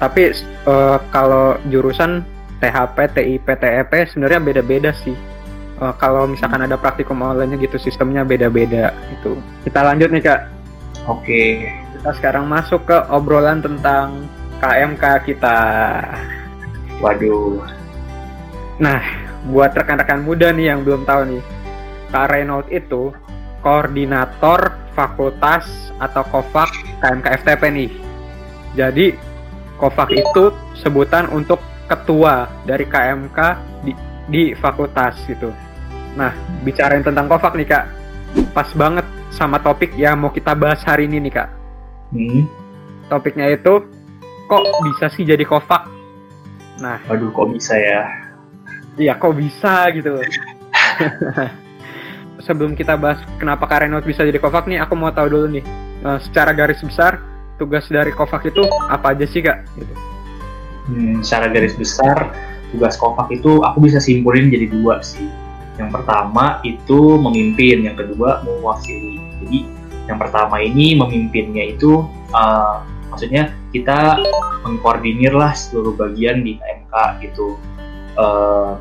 Tapi 0.00 0.32
uh, 0.64 0.96
kalau 1.12 1.60
jurusan 1.68 2.24
THP, 2.64 2.96
TIP, 3.12 3.44
TEP 3.44 3.92
sebenarnya 4.08 4.40
beda-beda 4.40 4.96
sih. 5.04 5.12
Uh, 5.76 5.92
kalau 6.00 6.24
misalkan 6.24 6.64
ada 6.64 6.80
praktikum 6.80 7.20
online 7.20 7.60
gitu 7.60 7.76
sistemnya 7.76 8.24
beda-beda 8.24 8.92
itu 9.12 9.36
kita 9.68 9.84
lanjut 9.84 10.08
nih 10.08 10.24
kak. 10.24 10.40
Oke. 11.04 11.20
Okay. 11.20 11.48
kita 12.00 12.10
sekarang 12.16 12.48
masuk 12.48 12.80
ke 12.88 12.96
obrolan 13.12 13.60
tentang 13.60 14.24
KMK 14.64 15.04
kita. 15.28 15.56
Waduh. 17.04 17.60
Nah 18.80 19.04
buat 19.52 19.76
rekan-rekan 19.76 20.24
muda 20.24 20.56
nih 20.56 20.72
yang 20.72 20.80
belum 20.88 21.04
tahu 21.04 21.36
nih 21.36 21.42
Kak 22.08 22.32
Reynolds 22.32 22.72
itu 22.72 23.12
koordinator 23.60 24.76
fakultas 24.96 25.92
atau 26.00 26.24
KOFAK 26.28 26.70
KMK 27.00 27.26
FTP 27.44 27.62
nih. 27.72 27.90
Jadi 28.76 29.06
KOFAK 29.80 30.10
itu 30.12 30.44
sebutan 30.76 31.28
untuk 31.32 31.60
ketua 31.88 32.48
dari 32.68 32.84
KMK 32.86 33.38
di, 33.84 33.92
di 34.28 34.42
fakultas 34.56 35.16
gitu. 35.26 35.50
Nah, 36.14 36.34
bicarain 36.66 37.04
tentang 37.04 37.30
KOFAK 37.30 37.54
nih 37.56 37.68
Kak. 37.68 37.84
Pas 38.54 38.68
banget 38.74 39.06
sama 39.30 39.58
topik 39.62 39.94
yang 39.94 40.18
mau 40.18 40.30
kita 40.30 40.54
bahas 40.54 40.82
hari 40.82 41.06
ini 41.06 41.22
nih 41.28 41.32
Kak. 41.34 41.48
Hmm. 42.10 42.44
Topiknya 43.10 43.50
itu 43.50 43.82
kok 44.46 44.64
bisa 44.86 45.06
sih 45.14 45.22
jadi 45.26 45.42
KOFAK? 45.46 45.82
Nah, 46.80 46.98
waduh 47.06 47.30
kok 47.30 47.48
bisa 47.52 47.74
ya? 47.76 48.02
Iya 48.98 49.14
kok 49.16 49.34
bisa 49.38 49.88
gitu. 49.94 50.18
Sebelum 52.40 52.72
kita 52.72 52.96
bahas 52.96 53.20
kenapa 53.36 53.68
Karenot 53.68 54.04
bisa 54.08 54.24
jadi 54.24 54.40
Kovac 54.40 54.64
nih, 54.64 54.80
aku 54.80 54.96
mau 54.96 55.12
tahu 55.12 55.28
dulu 55.28 55.46
nih. 55.60 55.64
Uh, 56.00 56.16
secara 56.24 56.56
garis 56.56 56.80
besar, 56.80 57.20
tugas 57.60 57.84
dari 57.92 58.10
Kovac 58.10 58.48
itu 58.48 58.64
apa 58.88 59.12
aja 59.12 59.28
sih 59.28 59.44
kak? 59.44 59.60
Gitu. 59.76 59.94
Hmm, 60.88 61.20
secara 61.20 61.52
garis 61.52 61.76
besar, 61.76 62.32
tugas 62.72 62.96
Kovac 62.96 63.28
itu 63.28 63.60
aku 63.60 63.84
bisa 63.84 64.00
simpulin 64.00 64.48
jadi 64.48 64.72
dua 64.72 65.04
sih. 65.04 65.28
Yang 65.76 66.00
pertama 66.00 66.64
itu 66.64 67.20
memimpin, 67.20 67.84
yang 67.84 67.96
kedua 67.96 68.40
mewakili. 68.42 69.20
Jadi 69.44 69.58
yang 70.08 70.18
pertama 70.18 70.58
ini 70.58 70.98
memimpinnya 70.98 71.76
itu 71.76 72.02
uh, 72.34 72.82
maksudnya 73.12 73.54
kita 73.70 74.18
mengkoordinir 74.66 75.30
lah 75.30 75.54
seluruh 75.54 75.94
bagian 75.94 76.42
di 76.42 76.58
KMK 76.58 76.94
gitu 77.22 77.54
uh, 78.18 78.74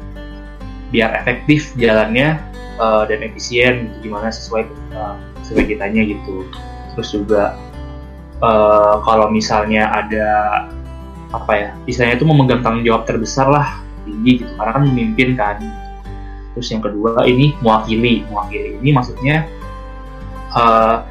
biar 0.90 1.14
efektif 1.22 1.70
jalannya 1.78 2.42
uh, 2.80 3.04
dan 3.06 3.22
efisien 3.22 3.92
gimana 4.02 4.32
sesuai 4.32 4.66
uh, 4.96 5.20
sesuai 5.46 5.70
kitanya 5.70 6.02
gitu 6.08 6.48
terus 6.96 7.12
juga 7.14 7.60
uh, 8.42 9.04
kalau 9.04 9.30
misalnya 9.30 9.92
ada 9.92 10.28
apa 11.30 11.52
ya 11.54 11.70
istilahnya 11.86 12.18
itu 12.18 12.26
memegang 12.26 12.66
tanggung 12.66 12.82
jawab 12.82 13.06
terbesar 13.06 13.46
lah 13.46 13.68
tinggi 14.08 14.42
gitu 14.42 14.52
karena 14.58 14.72
kan 14.74 14.84
memimpin 14.90 15.30
kan 15.38 15.58
terus 16.58 16.68
yang 16.74 16.82
kedua 16.82 17.22
ini 17.30 17.54
mewakili 17.62 18.26
mewakili 18.26 18.82
ini 18.82 18.90
maksudnya 18.90 19.46
uh, 20.58 21.06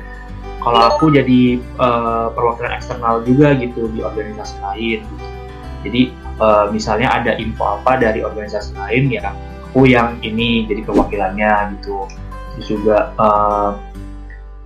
kalau 0.58 0.80
aku 0.90 1.14
jadi 1.14 1.62
uh, 1.78 2.34
perwakilan 2.34 2.74
eksternal 2.74 3.22
juga 3.22 3.54
gitu 3.54 3.86
di 3.94 4.02
organisasi 4.02 4.58
lain 4.58 4.98
gitu. 5.06 5.26
jadi 5.86 6.00
uh, 6.42 6.66
misalnya 6.74 7.08
ada 7.14 7.38
info 7.38 7.78
apa 7.78 8.02
dari 8.02 8.26
organisasi 8.26 8.74
lain 8.74 9.06
ya 9.14 9.30
aku 9.68 9.84
yang 9.84 10.16
ini 10.24 10.64
jadi 10.64 10.80
perwakilannya 10.84 11.78
gitu 11.78 12.08
terus 12.56 12.66
juga 12.72 13.12
uh, 13.20 13.76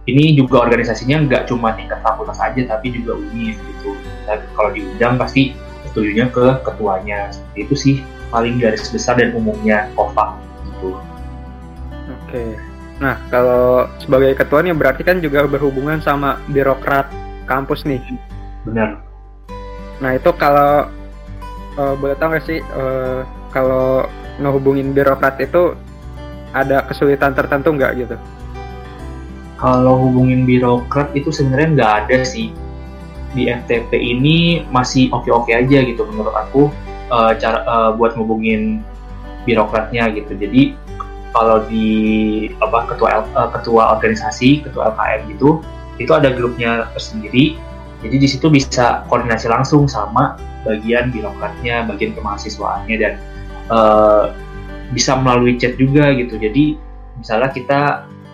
ini 0.06 0.34
juga 0.34 0.66
organisasinya 0.66 1.26
nggak 1.26 1.42
cuma 1.50 1.74
tingkat 1.78 1.98
fakultas 2.02 2.38
aja 2.42 2.58
tapi 2.66 2.90
juga 2.90 3.18
univ 3.18 3.54
gitu 3.54 3.94
Dan 4.26 4.38
kalau 4.54 4.70
diundang 4.70 5.18
pasti 5.18 5.54
setujunya 5.90 6.30
ke 6.30 6.62
ketuanya 6.62 7.30
seperti 7.34 7.58
itu 7.66 7.74
sih 7.74 7.96
paling 8.30 8.56
garis 8.62 8.88
besar 8.88 9.18
dan 9.18 9.34
umumnya 9.36 9.92
KOFA 9.98 10.38
gitu 10.70 10.96
oke 10.96 11.02
okay. 12.30 12.54
Nah, 13.02 13.18
kalau 13.34 13.90
sebagai 13.98 14.38
ketua 14.38 14.62
nih 14.62 14.70
berarti 14.78 15.02
kan 15.02 15.18
juga 15.18 15.42
berhubungan 15.50 15.98
sama 15.98 16.38
birokrat 16.46 17.10
kampus 17.50 17.82
nih. 17.82 17.98
Benar. 18.62 19.02
Nah, 19.98 20.10
itu 20.14 20.30
kalau 20.38 20.86
uh, 21.74 21.94
boleh 21.98 22.14
tahu 22.14 22.30
nggak 22.30 22.46
sih 22.46 22.62
uh, 22.78 23.26
kalau 23.50 24.06
ngehubungin 24.40 24.96
birokrat 24.96 25.40
itu 25.40 25.76
ada 26.52 26.84
kesulitan 26.84 27.32
tertentu 27.32 27.72
nggak 27.72 27.92
gitu? 28.04 28.16
Kalau 29.56 29.94
hubungin 30.08 30.44
birokrat 30.44 31.14
itu 31.16 31.32
sebenarnya 31.32 31.68
nggak 31.76 31.92
ada 32.06 32.18
sih. 32.24 32.52
Di 33.32 33.48
FTP 33.48 33.96
ini 33.96 34.60
masih 34.68 35.08
oke-oke 35.08 35.56
aja 35.56 35.80
gitu 35.80 36.04
menurut 36.04 36.36
aku 36.36 36.68
uh, 37.08 37.32
cara 37.40 37.64
uh, 37.64 37.90
buat 37.96 38.12
ngehubungin 38.12 38.84
birokratnya 39.48 40.12
gitu. 40.12 40.36
Jadi 40.36 40.76
kalau 41.32 41.64
di 41.66 41.88
apa 42.60 42.92
ketua 42.92 43.24
uh, 43.32 43.48
ketua 43.50 43.96
organisasi 43.96 44.68
ketua 44.68 44.92
LKM 44.92 45.32
gitu 45.32 45.64
itu 45.96 46.12
ada 46.12 46.32
grupnya 46.32 46.88
tersendiri 46.92 47.56
jadi 48.04 48.16
di 48.20 48.28
situ 48.28 48.52
bisa 48.52 49.02
koordinasi 49.08 49.48
langsung 49.48 49.88
sama 49.88 50.36
bagian 50.62 51.10
birokratnya 51.10 51.88
bagian 51.88 52.12
kemahasiswaannya 52.14 52.96
dan 53.00 53.12
uh, 53.72 54.24
bisa 54.92 55.16
melalui 55.16 55.56
chat 55.56 55.80
juga 55.80 56.12
gitu 56.12 56.36
jadi 56.36 56.76
misalnya 57.16 57.48
kita 57.48 57.80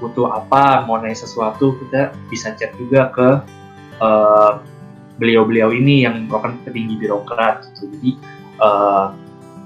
butuh 0.02 0.30
apa 0.35 0.87
mau 0.87 0.99
nanya 0.99 1.23
sesuatu 1.23 1.78
kita 1.87 2.14
bisa 2.30 2.54
chat 2.59 2.75
juga 2.78 3.11
ke 3.14 3.28
uh, 4.02 4.59
beliau-beliau 5.18 5.71
ini 5.75 6.07
yang 6.07 6.26
merupakan 6.26 6.54
petinggi 6.66 6.99
birokrat 6.99 7.66
gitu 7.75 7.90
jadi 7.95 8.11
uh, 8.62 9.07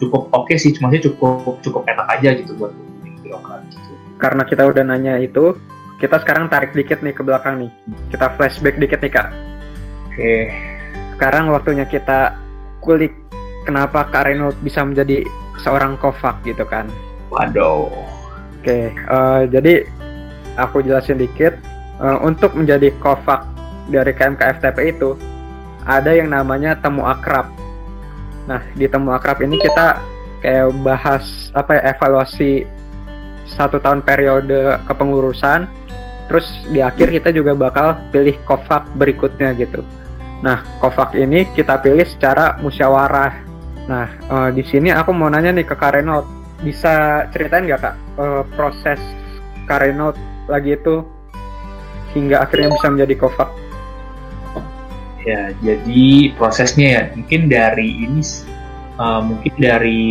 cukup 0.01 0.29
oke 0.33 0.49
okay 0.49 0.57
sih 0.61 0.73
cuma 0.77 0.93
sih 0.93 1.01
cukup 1.01 1.61
cukup 1.65 1.85
enak 1.89 2.07
aja 2.21 2.37
gitu 2.37 2.57
buat 2.57 2.73
birokrat 3.33 3.65
gitu. 3.73 3.93
Karena 4.21 4.43
kita 4.45 4.69
udah 4.69 4.83
nanya 4.85 5.19
itu, 5.19 5.57
kita 5.99 6.21
sekarang 6.21 6.53
tarik 6.53 6.77
dikit 6.77 7.01
nih 7.01 7.17
ke 7.17 7.25
belakang 7.25 7.67
nih. 7.67 7.71
Kita 8.13 8.37
flashback 8.37 8.77
dikit 8.77 9.01
nih 9.01 9.13
kak. 9.13 9.29
Oke. 10.13 10.35
Sekarang 11.17 11.55
waktunya 11.55 11.87
kita 11.87 12.37
kulik 12.83 13.15
kenapa 13.63 14.11
Kak 14.11 14.27
Renault 14.27 14.59
bisa 14.59 14.83
menjadi 14.83 15.23
seorang 15.61 16.01
kofak 16.01 16.41
gitu 16.49 16.65
kan. 16.65 16.89
Waduh. 17.29 17.93
Oke, 18.63 18.95
uh, 19.11 19.45
jadi 19.51 19.85
aku 20.57 20.81
jelasin 20.81 21.21
dikit. 21.21 21.57
Uh, 22.03 22.19
untuk 22.27 22.59
menjadi 22.59 22.91
kofak 22.99 23.47
dari 23.87 24.11
KMK 24.11 24.59
FTP 24.59 24.97
itu 24.97 25.15
ada 25.87 26.11
yang 26.11 26.33
namanya 26.33 26.75
temu 26.75 27.07
akrab. 27.07 27.47
Nah, 28.51 28.59
di 28.75 28.91
temu 28.91 29.15
akrab 29.15 29.39
ini 29.39 29.55
kita 29.61 30.03
kayak 30.43 30.75
bahas 30.83 31.55
apa 31.55 31.79
ya 31.79 31.83
evaluasi 31.95 32.67
satu 33.47 33.79
tahun 33.79 34.03
periode 34.03 34.83
kepengurusan 34.91 35.71
terus 36.27 36.47
di 36.71 36.83
akhir 36.83 37.15
kita 37.15 37.31
juga 37.31 37.55
bakal 37.55 37.95
pilih 38.11 38.35
kofak 38.43 38.83
berikutnya 38.99 39.55
gitu 39.55 39.87
nah 40.43 40.67
kofak 40.83 41.15
ini 41.15 41.47
kita 41.55 41.79
pilih 41.79 42.03
secara 42.03 42.59
musyawarah 42.59 43.39
nah 43.91 44.07
uh, 44.31 44.51
di 44.55 44.63
sini 44.63 44.95
aku 44.95 45.11
mau 45.11 45.27
nanya 45.27 45.51
nih 45.51 45.67
ke 45.67 45.75
Karenot 45.75 46.27
bisa 46.63 47.27
ceritain 47.35 47.67
nggak 47.67 47.81
kak 47.83 47.97
uh, 48.19 48.43
proses 48.55 48.99
Karenot 49.67 50.15
lagi 50.47 50.79
itu 50.79 51.03
hingga 52.15 52.45
akhirnya 52.45 52.71
bisa 52.75 52.89
menjadi 52.93 53.15
kofak 53.19 53.51
ya 55.23 55.55
jadi 55.63 56.35
prosesnya 56.35 56.89
ya 56.89 57.03
mungkin 57.15 57.47
dari 57.47 58.07
ini 58.07 58.23
uh, 58.99 59.21
mungkin 59.23 59.55
dari 59.59 60.03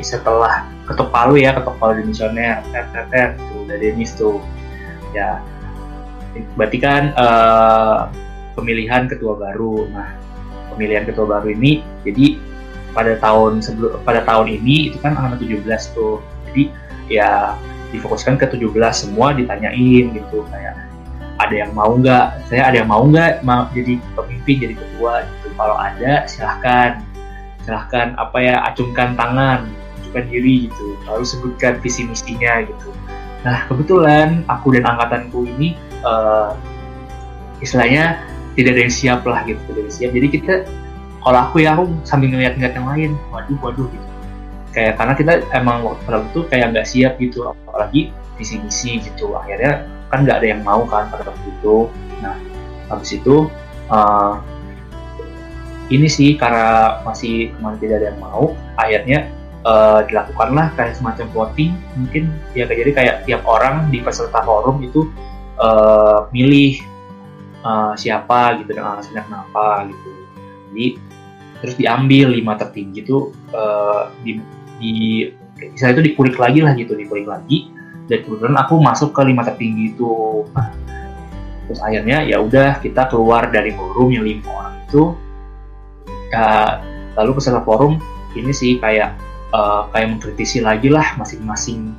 setelah 0.00 0.66
ketuk 0.88 1.08
palu 1.12 1.40
ya 1.40 1.56
ketuk 1.56 1.76
palu 1.80 2.00
dimisioner 2.00 2.64
ter 2.72 2.84
ter 2.92 3.04
ter 3.12 3.28
udah 3.64 3.76
Denis 3.78 4.12
tuh. 4.16 4.40
Ya 5.14 5.38
berarti 6.58 6.78
kan 6.82 7.14
uh, 7.14 8.10
pemilihan 8.58 9.06
ketua 9.06 9.38
baru. 9.38 9.86
Nah 9.92 10.12
pemilihan 10.74 11.06
ketua 11.06 11.38
baru 11.38 11.54
ini 11.54 11.84
jadi 12.02 12.36
pada 12.94 13.18
tahun 13.18 13.60
sebelum 13.60 14.00
pada 14.06 14.22
tahun 14.22 14.46
ini 14.48 14.94
itu 14.94 14.96
kan 15.02 15.18
angkatan 15.18 15.66
17 15.66 15.66
tuh. 15.92 16.22
Jadi 16.48 16.70
ya 17.10 17.58
difokuskan 17.90 18.38
ke 18.40 18.46
17 18.48 18.70
semua 18.94 19.34
ditanyain 19.34 20.14
gitu 20.14 20.46
kayak 20.48 20.74
ada 21.42 21.54
yang 21.66 21.74
mau 21.74 21.98
nggak? 21.98 22.46
Saya 22.46 22.70
ada 22.70 22.76
yang 22.80 22.88
mau 22.88 23.02
nggak? 23.04 23.42
Mau 23.42 23.66
jadi 23.74 23.98
pemimpin 24.14 24.54
jadi 24.62 24.74
ketua 24.78 25.26
gitu. 25.26 25.46
Kalau 25.58 25.76
ada 25.76 26.24
silahkan. 26.30 27.02
Silahkan 27.64 28.12
apa 28.20 28.38
ya 28.44 28.60
acungkan 28.68 29.16
tangan 29.16 29.66
acungkan 29.98 30.24
diri 30.30 30.70
gitu. 30.70 30.94
Lalu 31.10 31.24
sebutkan 31.26 31.82
visi 31.82 32.06
misinya 32.06 32.62
gitu. 32.62 32.94
Nah 33.42 33.66
kebetulan 33.68 34.46
aku 34.46 34.72
dan 34.78 34.86
angkatanku 34.86 35.44
ini 35.58 35.74
uh, 36.06 36.54
istilahnya 37.58 38.22
tidak 38.54 38.78
ada 38.78 38.80
yang 38.86 38.94
siap 38.94 39.20
lah 39.26 39.42
gitu 39.44 39.58
tidak 39.66 39.74
ada 39.74 39.80
yang 39.82 39.94
siap. 39.94 40.10
Jadi 40.14 40.26
kita 40.30 40.54
kalau 41.24 41.38
aku 41.40 41.64
ya 41.64 41.72
aku 41.72 41.88
sambil 42.04 42.28
ngeliat-ngeliat 42.28 42.74
yang 42.76 42.86
lain. 42.86 43.10
Waduh 43.32 43.58
waduh 43.64 43.88
gitu. 43.88 44.06
Kayak 44.76 45.00
karena 45.00 45.14
kita 45.16 45.32
emang 45.56 45.80
waktu 45.88 46.02
pada 46.04 46.18
itu 46.20 46.40
kayak 46.52 46.66
nggak 46.76 46.86
siap 46.86 47.12
gitu. 47.16 47.48
Apalagi 47.48 48.12
visi 48.36 48.60
misi 48.60 49.00
gitu. 49.00 49.32
Akhirnya 49.32 49.88
kan 50.12 50.28
nggak 50.28 50.44
ada 50.44 50.48
yang 50.52 50.60
mau 50.60 50.84
kan 50.84 51.08
pada 51.08 51.32
waktu 51.32 51.48
itu. 51.48 51.88
Nah 52.20 52.36
habis 52.92 53.16
itu 53.16 53.48
uh, 53.88 54.36
ini 55.88 56.04
sih 56.12 56.36
karena 56.36 57.00
masih 57.08 57.56
kemarin 57.56 57.78
tidak 57.80 57.96
ada 58.00 58.06
yang 58.12 58.20
mau 58.20 58.44
akhirnya 58.76 59.18
uh, 59.64 60.04
dilakukanlah 60.04 60.76
kayak 60.76 60.92
semacam 60.92 61.26
voting 61.32 61.72
mungkin. 61.96 62.28
Ya 62.52 62.68
jadi 62.68 62.92
kayak 62.92 63.16
tiap 63.24 63.48
orang 63.48 63.88
di 63.88 64.04
peserta 64.04 64.44
forum 64.44 64.84
itu 64.84 65.08
uh, 65.56 66.28
milih 66.36 66.84
uh, 67.64 67.96
siapa 67.96 68.60
gitu 68.60 68.76
dan 68.76 68.92
alasannya 68.92 69.24
kenapa 69.24 69.88
gitu. 69.88 70.10
Jadi 70.68 71.13
terus 71.64 71.80
diambil 71.80 72.36
lima 72.36 72.60
tertinggi 72.60 73.00
itu 73.00 73.32
uh, 73.56 74.12
di, 74.20 74.36
di 74.76 74.92
misalnya 75.56 75.96
itu 75.96 76.12
dikulik 76.12 76.36
lagi 76.36 76.60
lah 76.60 76.76
gitu 76.76 76.92
dikulik 76.92 77.24
lagi. 77.24 77.72
Dan 78.04 78.20
kemudian 78.20 78.52
aku 78.60 78.84
masuk 78.84 79.16
ke 79.16 79.24
lima 79.24 79.40
tertinggi 79.48 79.96
itu. 79.96 80.44
Nah, 80.52 80.68
terus 81.64 81.80
akhirnya 81.80 82.20
ya 82.28 82.36
udah 82.36 82.84
kita 82.84 83.08
keluar 83.08 83.48
dari 83.48 83.72
forum 83.72 84.12
yang 84.12 84.28
lima 84.28 84.44
orang 84.44 84.76
itu. 84.84 85.02
Ya, 86.28 86.84
lalu 87.16 87.40
peserta 87.40 87.64
forum 87.64 87.96
ini 88.36 88.52
sih 88.52 88.76
kayak 88.76 89.16
uh, 89.56 89.88
kayak 89.88 90.12
mengkritisi 90.12 90.60
lagi 90.60 90.92
lah 90.92 91.16
masing-masing 91.16 91.96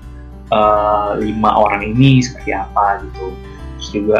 uh, 0.53 1.17
lima 1.17 1.57
orang 1.57 1.89
ini 1.89 2.21
seperti 2.21 2.53
apa 2.53 3.01
gitu. 3.01 3.33
Terus 3.81 3.89
juga 3.89 4.19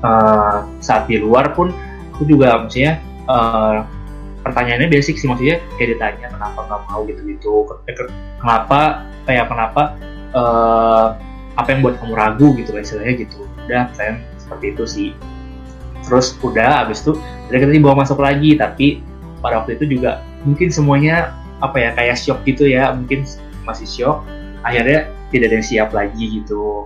uh, 0.00 0.64
saat 0.86 1.04
di 1.04 1.20
luar 1.20 1.52
pun 1.52 1.68
aku 2.16 2.24
juga 2.24 2.64
maksudnya 2.64 2.96
uh, 3.28 3.84
pertanyaannya 4.44 4.92
basic 4.92 5.16
sih 5.16 5.26
maksudnya 5.26 5.58
kayak 5.80 5.96
ditanya 5.96 6.26
kenapa 6.28 6.58
nggak 6.68 6.80
mau? 6.92 7.00
gitu-gitu. 7.08 7.52
Kenapa 8.38 9.08
kayak 9.24 9.48
kenapa 9.48 9.82
uh, 10.36 11.16
apa 11.56 11.68
yang 11.72 11.80
buat 11.80 11.96
kamu 11.96 12.14
ragu? 12.14 12.48
gitu 12.60 12.76
lah 12.76 12.84
istilahnya 12.84 13.14
gitu. 13.24 13.48
Udah 13.64 13.88
saya 13.96 14.20
seperti 14.36 14.76
itu 14.76 14.84
sih. 14.84 15.08
Terus 16.04 16.36
udah 16.44 16.84
abis 16.84 17.00
itu 17.00 17.16
udah 17.48 17.58
kita 17.58 17.72
dibawa 17.72 18.04
masuk 18.04 18.20
lagi. 18.20 18.54
Tapi 18.60 19.00
pada 19.40 19.64
waktu 19.64 19.80
itu 19.80 19.96
juga 19.96 20.20
mungkin 20.44 20.68
semuanya 20.68 21.32
apa 21.64 21.80
ya 21.80 21.90
kayak 21.96 22.20
shock 22.20 22.44
gitu 22.44 22.68
ya. 22.68 22.92
Mungkin 22.92 23.24
masih 23.64 23.88
shock. 23.88 24.28
Akhirnya 24.60 25.08
tidak 25.32 25.48
ada 25.48 25.54
yang 25.56 25.66
siap 25.66 25.88
lagi 25.96 26.24
gitu. 26.44 26.84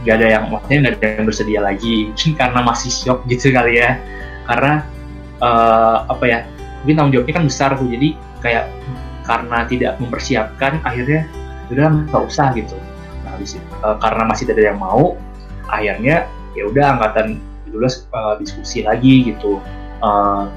Nggak 0.00 0.16
ada 0.16 0.26
yang 0.32 0.44
maksudnya 0.48 0.78
nggak 0.80 0.94
ada 0.96 1.06
yang 1.12 1.26
bersedia 1.28 1.60
lagi. 1.60 2.08
Mungkin 2.08 2.32
karena 2.40 2.60
masih 2.64 2.88
shock 2.88 3.20
gitu 3.28 3.52
kali 3.52 3.84
ya. 3.84 4.00
Karena 4.48 4.88
uh, 5.44 6.08
apa 6.08 6.24
ya 6.24 6.40
mungkin 6.82 6.94
tanggung 6.96 7.14
jawabnya 7.16 7.34
kan 7.36 7.44
besar 7.46 7.70
tuh 7.76 7.88
jadi 7.88 8.08
kayak 8.40 8.64
karena 9.24 9.58
tidak 9.68 9.92
mempersiapkan 10.00 10.72
akhirnya 10.82 11.28
udah 11.70 11.86
nggak 12.08 12.22
usah 12.26 12.50
gitu. 12.56 12.74
Nah 13.22 13.36
habis 13.36 13.54
uh, 13.84 13.96
karena 14.00 14.22
masih 14.26 14.44
ada 14.50 14.62
yang 14.74 14.78
mau 14.80 15.14
akhirnya 15.70 16.26
ya 16.58 16.66
udah 16.66 16.98
angkatan 16.98 17.38
17 17.70 18.10
uh, 18.10 18.34
diskusi 18.42 18.82
lagi 18.82 19.30
gitu. 19.30 19.62
Uh, 20.00 20.48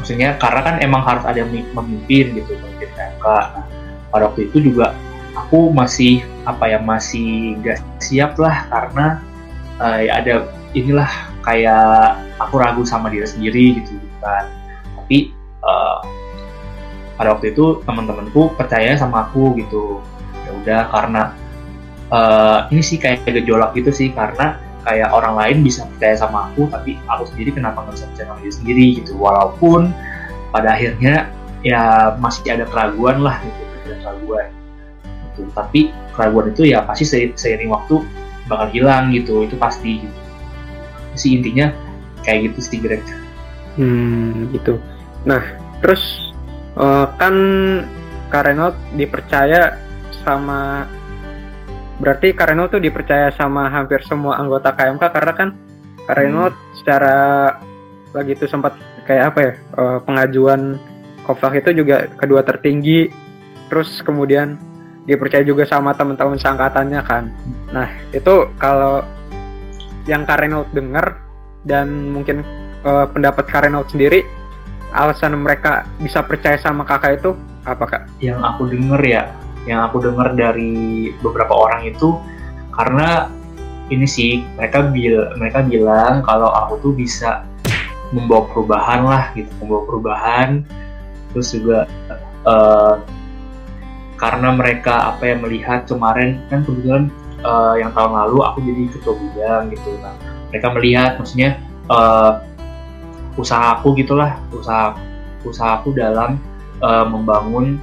maksudnya 0.00 0.38
karena 0.38 0.60
kan 0.62 0.74
emang 0.78 1.02
harus 1.02 1.24
ada 1.26 1.42
yang 1.42 1.50
memimpin 1.50 2.36
gitu 2.36 2.54
memimpin 2.62 2.88
PMK 2.94 3.26
nah 3.26 3.66
pada 4.14 4.30
waktu 4.30 4.48
itu 4.52 4.70
juga 4.70 4.94
aku 5.34 5.74
masih 5.74 6.22
apa 6.46 6.70
ya 6.70 6.78
masih 6.80 7.58
nggak 7.60 7.82
siap 7.98 8.38
lah 8.38 8.70
karena 8.70 9.06
uh, 9.82 9.98
ya 10.00 10.12
ada 10.22 10.34
inilah 10.78 11.10
kayak 11.42 12.22
aku 12.38 12.54
ragu 12.60 12.82
sama 12.86 13.10
diri 13.10 13.26
sendiri 13.26 13.82
gitu 13.82 13.98
kan 14.22 14.46
tapi 15.06 15.30
uh, 15.62 16.02
pada 17.14 17.38
waktu 17.38 17.54
itu 17.54 17.78
teman-temanku 17.86 18.58
percaya 18.58 18.98
sama 18.98 19.30
aku 19.30 19.54
gitu. 19.54 20.02
Ya 20.42 20.50
udah 20.50 20.80
karena 20.90 21.22
uh, 22.10 22.66
ini 22.74 22.82
sih 22.82 22.98
kayak 22.98 23.22
gejolak 23.22 23.70
gitu 23.78 23.94
sih. 23.94 24.10
Karena 24.10 24.58
kayak 24.82 25.14
orang 25.14 25.38
lain 25.38 25.56
bisa 25.62 25.86
percaya 25.94 26.18
sama 26.18 26.50
aku 26.50 26.66
tapi 26.74 26.98
aku 27.06 27.22
sendiri 27.30 27.54
kenapa 27.54 27.86
nggak 27.86 27.94
bisa 27.94 28.06
percaya 28.10 28.26
sama 28.34 28.40
diri 28.42 28.54
sendiri 28.58 28.86
gitu. 28.98 29.12
Walaupun 29.14 29.94
pada 30.50 30.74
akhirnya 30.74 31.30
ya 31.62 32.10
masih 32.18 32.50
ada 32.50 32.66
keraguan 32.66 33.22
lah 33.22 33.38
gitu 33.46 33.62
ada 33.86 33.96
keraguan. 34.02 34.50
Gitu. 35.30 35.40
Tapi 35.54 35.80
keraguan 36.18 36.50
itu 36.50 36.66
ya 36.66 36.82
pasti 36.82 37.06
seiring 37.30 37.70
waktu 37.70 38.02
bakal 38.50 38.74
hilang 38.74 39.14
gitu 39.14 39.46
itu 39.46 39.54
pasti 39.54 40.02
gitu. 40.02 40.18
Sih 41.14 41.38
intinya 41.38 41.70
kayak 42.26 42.50
gitu 42.50 42.58
sih 42.58 42.82
Greg. 42.82 43.06
Hmm 43.78 44.50
gitu 44.50 44.82
nah 45.26 45.42
terus 45.82 46.32
uh, 46.78 47.10
kan 47.18 47.34
Karenot 48.30 48.74
dipercaya 48.94 49.78
sama 50.22 50.86
berarti 51.98 52.34
Karenot 52.36 52.76
tuh 52.76 52.82
dipercaya 52.82 53.32
sama 53.34 53.70
hampir 53.72 54.02
semua 54.04 54.38
anggota 54.38 54.74
KMK 54.74 55.04
karena 55.10 55.32
kan 55.34 55.48
Karenot 56.06 56.54
hmm. 56.54 56.64
secara 56.78 57.16
lagi 58.14 58.32
itu 58.38 58.46
sempat 58.46 58.78
kayak 59.04 59.34
apa 59.34 59.38
ya 59.40 59.52
uh, 59.76 59.98
pengajuan 60.02 60.78
Kofak 61.26 61.58
itu 61.58 61.82
juga 61.82 62.06
kedua 62.14 62.46
tertinggi 62.46 63.10
terus 63.66 63.98
kemudian 64.06 64.54
dipercaya 65.06 65.42
juga 65.42 65.66
sama 65.66 65.94
teman-teman 65.94 66.38
seangkatannya 66.38 67.00
kan 67.02 67.30
nah 67.70 67.88
itu 68.14 68.50
kalau 68.58 69.02
yang 70.06 70.22
Karenot 70.22 70.70
dengar 70.70 71.18
dan 71.66 72.14
mungkin 72.14 72.46
uh, 72.86 73.10
pendapat 73.10 73.46
Karenot 73.50 73.90
sendiri 73.90 74.22
alasan 74.96 75.36
mereka 75.36 75.84
bisa 76.00 76.24
percaya 76.24 76.56
sama 76.56 76.82
kakak 76.88 77.20
itu 77.20 77.36
apa 77.68 77.84
kak? 77.84 78.02
Yang 78.24 78.40
aku 78.40 78.62
denger 78.72 79.00
ya, 79.04 79.22
yang 79.68 79.84
aku 79.84 80.00
denger 80.00 80.32
dari 80.32 81.12
beberapa 81.20 81.52
orang 81.52 81.84
itu 81.84 82.16
karena 82.72 83.28
ini 83.92 84.08
sih 84.08 84.42
mereka 84.56 84.88
bil 84.88 85.30
mereka 85.38 85.62
bilang 85.62 86.24
kalau 86.24 86.50
aku 86.50 86.80
tuh 86.80 86.92
bisa 86.96 87.44
membawa 88.14 88.48
perubahan 88.48 89.00
lah 89.04 89.24
gitu, 89.36 89.50
membawa 89.62 89.82
perubahan. 89.84 90.48
Terus 91.34 91.52
juga 91.52 91.84
uh, 92.48 93.04
karena 94.16 94.48
mereka 94.56 95.12
apa 95.12 95.28
yang 95.28 95.44
melihat 95.44 95.84
kemarin 95.84 96.40
kan 96.48 96.64
kebetulan 96.64 97.12
uh, 97.44 97.76
yang 97.76 97.92
tahun 97.92 98.16
lalu 98.16 98.38
aku 98.42 98.58
jadi 98.64 98.82
ketua 98.96 99.14
bidang 99.14 99.62
gitu 99.76 99.90
nah 100.00 100.16
mereka 100.48 100.66
melihat 100.72 101.10
maksudnya 101.20 101.60
uh, 101.92 102.40
usaha 103.36 103.80
aku 103.80 103.96
gitulah 103.96 104.36
usaha 104.52 104.96
usaha 105.44 105.80
aku 105.80 105.92
dalam 105.92 106.40
uh, 106.80 107.06
membangun 107.06 107.80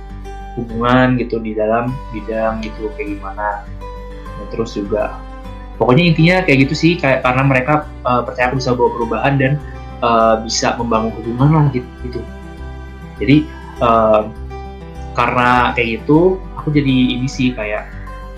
hubungan 0.57 1.17
gitu 1.17 1.41
di 1.41 1.57
dalam 1.57 1.89
bidang 2.13 2.61
gitu 2.61 2.89
kayak 2.93 3.17
gimana 3.17 3.65
nah, 4.37 4.45
terus 4.53 4.77
juga 4.77 5.17
pokoknya 5.81 6.03
intinya 6.13 6.35
kayak 6.45 6.69
gitu 6.69 6.75
sih 6.77 6.93
kayak 6.97 7.25
karena 7.25 7.43
mereka 7.45 7.73
uh, 8.05 8.21
percaya 8.21 8.53
aku 8.53 8.61
bisa 8.61 8.71
bawa 8.77 8.89
perubahan 8.93 9.33
dan 9.41 9.53
uh, 10.05 10.37
bisa 10.41 10.77
membangun 10.77 11.13
hubungan 11.21 11.49
lah 11.49 11.65
gitu, 11.73 11.89
gitu. 12.05 12.19
jadi 13.17 13.37
uh, 13.81 14.29
karena 15.13 15.73
kayak 15.77 16.01
gitu 16.01 16.41
aku 16.57 16.73
jadi 16.73 17.17
ini 17.17 17.29
sih 17.29 17.53
kayak 17.53 17.89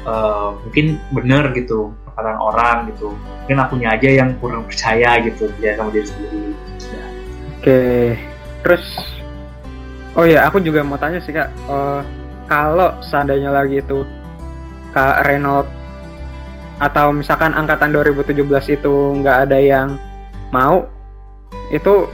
uh, 0.08 0.56
mungkin 0.64 1.00
bener 1.12 1.52
gitu 1.56 1.92
perkataan 2.08 2.40
orang 2.40 2.78
gitu 2.96 3.12
mungkin 3.44 3.58
akunya 3.60 3.90
aja 3.92 4.10
yang 4.10 4.30
kurang 4.40 4.64
percaya 4.64 5.20
gitu 5.22 5.52
ya 5.60 5.76
sama 5.76 5.92
diri 5.92 6.08
sendiri. 6.08 6.55
Oke 7.66 7.82
terus 8.62 8.86
oh 10.14 10.22
ya 10.22 10.46
aku 10.46 10.62
juga 10.62 10.86
mau 10.86 11.02
tanya 11.02 11.18
sih 11.18 11.34
kak 11.34 11.50
uh, 11.66 12.06
kalau 12.46 12.94
seandainya 13.02 13.50
lagi 13.50 13.82
itu 13.82 14.06
kak 14.94 15.26
Renault 15.26 15.66
atau 16.78 17.10
misalkan 17.10 17.58
angkatan 17.58 17.90
2017 17.90 18.46
itu 18.78 18.94
nggak 19.18 19.50
ada 19.50 19.58
yang 19.58 19.98
mau 20.54 20.86
itu 21.74 22.06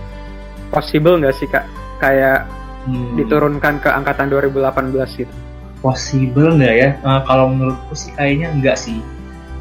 possible 0.72 1.20
nggak 1.20 1.36
sih 1.36 1.52
kak 1.52 1.68
kayak 2.00 2.48
hmm. 2.88 3.20
diturunkan 3.20 3.84
ke 3.84 3.92
angkatan 3.92 4.32
2018 4.32 5.20
gitu 5.20 5.36
possible 5.82 6.54
nggak 6.56 6.76
ya? 6.78 6.90
Uh, 7.02 7.22
kalau 7.26 7.50
menurutku 7.50 7.94
sih 7.98 8.14
kayaknya 8.14 8.54
enggak 8.54 8.78
sih. 8.78 9.02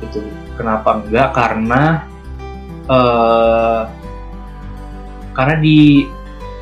Itu 0.04 0.20
kenapa 0.54 1.00
enggak? 1.00 1.32
Karena 1.32 2.04
uh, 2.86 3.88
karena 5.36 5.56
di 5.58 6.06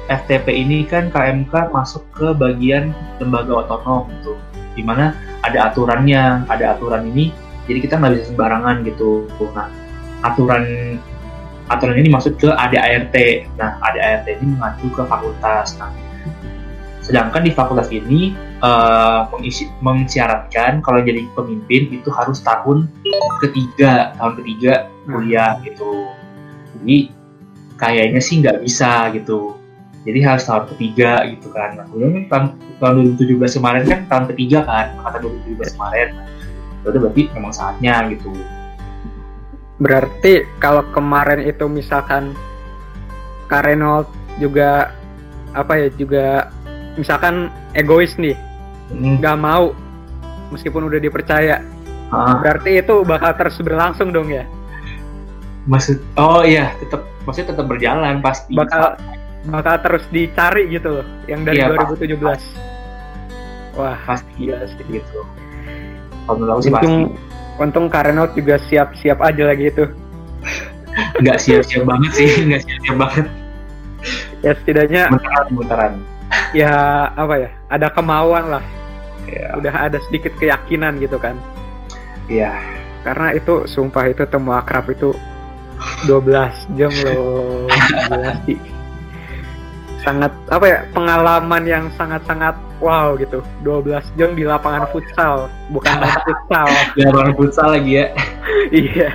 FTP 0.09 0.47
ini 0.49 0.89
kan 0.89 1.13
KMK 1.13 1.73
masuk 1.73 2.05
ke 2.17 2.33
bagian 2.33 2.97
lembaga 3.21 3.67
otonom 3.67 4.09
gitu, 4.21 4.35
di 4.73 4.83
mana 4.83 5.13
ada 5.45 5.69
aturannya, 5.69 6.49
ada 6.49 6.77
aturan 6.77 7.05
ini, 7.13 7.31
jadi 7.69 7.79
kita 7.85 7.95
nggak 8.01 8.13
bisa 8.17 8.25
sembarangan 8.33 8.85
gitu. 8.89 9.29
Nah, 9.53 9.69
aturan 10.25 10.97
aturan 11.69 11.97
ini 12.01 12.09
masuk 12.09 12.41
ke 12.41 12.49
ADART. 12.49 13.17
Nah, 13.61 13.77
ADART 13.85 14.27
ini 14.29 14.57
mengacu 14.57 14.89
ke 14.89 15.05
fakultas. 15.05 15.77
Nah, 15.77 15.93
sedangkan 17.09 17.41
di 17.41 17.53
fakultas 17.57 17.89
ini 17.89 18.37
uh, 18.61 19.25
mengisi, 19.33 19.65
mengisyaratkan 19.81 20.85
kalau 20.85 21.01
jadi 21.01 21.25
pemimpin 21.33 21.89
itu 21.89 22.13
harus 22.13 22.45
tahun 22.45 22.85
ketiga 23.41 24.13
tahun 24.21 24.45
ketiga 24.45 24.73
hmm. 24.85 25.09
kuliah 25.09 25.57
gitu 25.65 26.13
jadi 26.77 27.09
kayaknya 27.79 28.21
sih 28.21 28.43
nggak 28.43 28.61
bisa 28.67 29.09
gitu 29.15 29.57
jadi 30.03 30.19
harus 30.25 30.45
tahun 30.47 30.67
ketiga 30.77 31.25
gitu 31.31 31.49
kan 31.55 31.79
nah, 31.79 31.85
kemudian 31.89 32.27
tahun, 32.27 32.45
tahun 32.83 32.95
2017 33.17 33.59
kemarin 33.59 33.83
kan 33.87 34.01
tahun 34.11 34.25
ketiga 34.35 34.59
kan 34.67 34.87
kata 34.99 35.17
2017 35.23 35.75
kemarin 35.79 36.09
itu 36.79 36.89
ya 36.91 36.99
berarti 36.99 37.23
memang 37.35 37.53
saatnya 37.55 37.95
gitu 38.11 38.31
berarti 39.79 40.35
kalau 40.59 40.83
kemarin 40.91 41.47
itu 41.47 41.65
misalkan 41.71 42.35
Karenold 43.47 44.11
juga 44.43 44.93
apa 45.55 45.79
ya 45.81 45.89
juga 45.95 46.51
misalkan 46.99 47.49
egois 47.73 48.19
nih 48.19 48.37
Hmm. 48.89 49.21
nggak 49.21 49.37
hmm. 49.37 49.45
mau 49.45 49.65
meskipun 50.49 50.89
udah 50.89 50.97
dipercaya 50.97 51.61
ah. 52.09 52.41
berarti 52.41 52.81
itu 52.81 53.05
bakal 53.05 53.37
terus 53.37 53.61
berlangsung 53.61 54.17
dong 54.17 54.33
ya 54.33 54.49
maksud 55.69 56.01
oh 56.17 56.41
iya 56.41 56.73
tetap 56.81 57.05
maksudnya 57.29 57.53
tetap 57.53 57.67
berjalan 57.69 58.25
pasti. 58.25 58.57
Bakal 58.57 58.97
bakal 59.53 59.75
terus 59.85 60.05
dicari 60.09 60.73
gitu 60.73 61.01
loh 61.01 61.07
yang 61.29 61.45
dari 61.45 61.61
iya, 61.61 61.71
2017 61.77 62.17
pasti. 62.25 62.57
wah 63.77 63.97
pasti. 64.09 64.33
gila 64.41 64.65
sih 64.65 64.85
gitu. 64.89 65.21
Kalau 66.25 66.61
sih 66.65 66.73
untung, 66.73 66.97
pasti. 67.13 67.61
untung 67.61 67.87
Karenot 67.93 68.33
juga 68.33 68.57
siap-siap 68.65 69.21
aja 69.21 69.45
lagi 69.45 69.69
itu. 69.69 69.85
Nggak 71.23 71.39
siap-siap 71.45 71.85
banget 71.85 72.11
sih 72.17 72.29
nggak 72.49 72.63
siap-siap 72.65 72.97
banget. 72.97 73.27
Ya 74.41 74.53
setidaknya 74.57 75.03
mutaran 75.11 75.47
mutaran 75.51 75.93
ya 76.55 76.75
apa 77.13 77.35
ya 77.37 77.51
ada 77.69 77.89
kemauan 77.93 78.59
lah. 78.59 78.65
Yeah. 79.29 79.61
udah 79.61 79.93
ada 79.93 80.01
sedikit 80.09 80.33
keyakinan 80.41 80.97
gitu 81.05 81.21
kan. 81.21 81.37
Iya. 82.27 82.49
Yeah. 82.51 82.57
karena 83.07 83.37
itu 83.37 83.65
sumpah 83.71 84.11
itu 84.11 84.27
temu 84.27 84.53
akrab 84.53 84.91
itu 84.91 85.15
12 86.05 86.31
jam 86.75 86.93
loh. 87.05 87.67
Sangat 89.99 90.31
apa 90.49 90.65
ya 90.65 90.79
pengalaman 90.95 91.63
yang 91.67 91.85
sangat-sangat 91.95 92.55
wow 92.79 93.19
gitu. 93.19 93.43
12 93.67 93.99
jam 94.15 94.31
di 94.33 94.47
lapangan 94.47 94.87
futsal. 94.91 95.51
Bukan 95.69 95.93
main 95.99 96.19
futsal. 96.27 96.67
Di 96.95 97.03
lapangan 97.05 97.35
futsal 97.35 97.69
lagi 97.75 97.93
ya. 97.99 98.07
Iya. 98.69 99.09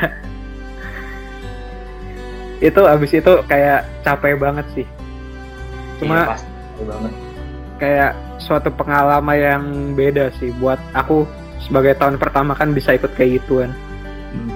Itu 2.57 2.81
abis 2.87 3.11
itu 3.13 3.33
kayak 3.45 3.85
capek 4.01 4.39
banget 4.39 4.65
sih. 4.73 4.87
Cuma 5.99 6.25
Iya, 6.25 6.29
pasti 6.33 6.49
banget. 6.83 7.13
kayak 7.77 8.11
suatu 8.39 8.69
pengalaman 8.73 9.37
yang 9.37 9.63
beda 9.93 10.33
sih 10.39 10.49
buat 10.57 10.79
aku 10.95 11.27
sebagai 11.61 11.93
tahun 11.95 12.17
pertama 12.17 12.55
kan 12.55 12.73
bisa 12.73 12.95
ikut 12.95 13.13
kayak 13.13 13.43
gituan. 13.43 13.69
Hmm. 14.33 14.49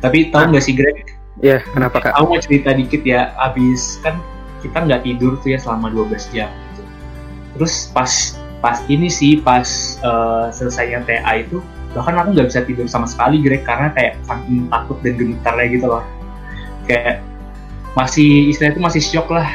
Tapi 0.00 0.32
tahu 0.32 0.54
nggak 0.54 0.64
sih 0.64 0.74
Greg? 0.74 1.11
Ya 1.40 1.64
kenapa 1.72 2.02
kak 2.02 2.12
Aku 2.18 2.36
mau 2.36 2.40
cerita 2.42 2.76
dikit 2.76 3.02
ya. 3.06 3.32
Abis 3.40 4.02
kan 4.04 4.20
kita 4.60 4.84
nggak 4.84 5.02
tidur 5.06 5.38
tuh 5.40 5.56
ya 5.56 5.58
selama 5.58 5.88
12 5.88 6.34
jam. 6.34 6.50
Gitu. 6.52 6.82
Terus 7.56 7.88
pas 7.94 8.12
pas 8.62 8.78
ini 8.86 9.08
sih 9.10 9.40
pas 9.40 9.66
eh, 9.98 10.46
selesainya 10.54 11.02
TA 11.08 11.42
itu 11.42 11.58
bahkan 11.92 12.16
aku 12.16 12.32
nggak 12.32 12.48
bisa 12.48 12.60
tidur 12.64 12.88
sama 12.88 13.04
sekali 13.04 13.42
Greg 13.44 13.68
karena 13.68 13.92
kayak 13.92 14.16
saking 14.24 14.68
takut 14.72 14.96
dan 15.04 15.14
gemetarnya 15.16 15.66
gitu 15.72 15.86
loh. 15.88 16.04
Kayak 16.88 17.20
masih 17.92 18.48
istilahnya 18.48 18.76
itu 18.76 18.82
masih 18.82 19.02
shock 19.02 19.28
lah. 19.28 19.48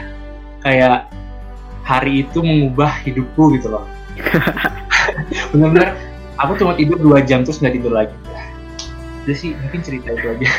Kayak 0.62 1.10
hari 1.88 2.28
itu 2.28 2.44
mengubah 2.44 2.92
hidupku 3.06 3.58
gitu 3.58 3.72
loh. 3.72 3.86
Bener-bener 5.56 5.96
aku 6.36 6.60
cuma 6.60 6.76
tidur 6.76 7.00
dua 7.00 7.24
jam 7.24 7.42
terus 7.48 7.64
nggak 7.64 7.76
tidur 7.80 7.94
lagi. 7.96 8.16
Udah 9.28 9.36
sih 9.36 9.52
mungkin 9.60 9.84
cerita 9.84 10.16
itu 10.16 10.24
aja. 10.24 10.48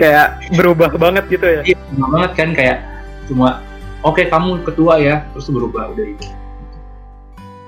kayak 0.00 0.28
berubah 0.56 0.92
banget 1.00 1.24
gitu 1.32 1.46
ya 1.48 1.60
Iya, 1.64 1.76
bener 1.96 2.08
banget 2.12 2.32
kan 2.36 2.48
kayak 2.52 2.78
cuma 3.28 3.64
oke 4.04 4.20
kamu 4.28 4.60
ketua 4.68 5.00
ya, 5.00 5.24
terus 5.32 5.48
berubah 5.48 5.96
udah 5.96 6.06
itu. 6.12 6.28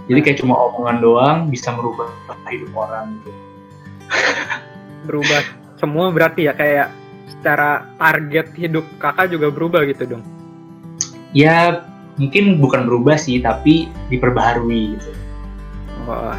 Jadi 0.04 0.20
kayak 0.20 0.38
cuma 0.44 0.52
omongan 0.68 0.96
doang 1.00 1.38
bisa 1.48 1.72
merubah 1.72 2.12
hidup 2.52 2.76
orang 2.76 3.16
gitu. 3.24 3.32
berubah 5.08 5.40
semua 5.80 6.12
berarti 6.12 6.44
ya 6.44 6.52
kayak 6.52 6.92
secara 7.24 7.88
target 7.96 8.52
hidup 8.56 8.84
kakak 9.00 9.32
juga 9.32 9.48
berubah 9.48 9.80
gitu 9.88 10.16
dong 10.16 10.24
Ya 11.32 11.82
mungkin 12.14 12.62
bukan 12.62 12.86
berubah 12.86 13.18
sih, 13.18 13.42
tapi 13.42 13.90
diperbaharui 14.08 14.96
gitu. 14.96 15.10
wah 16.04 16.36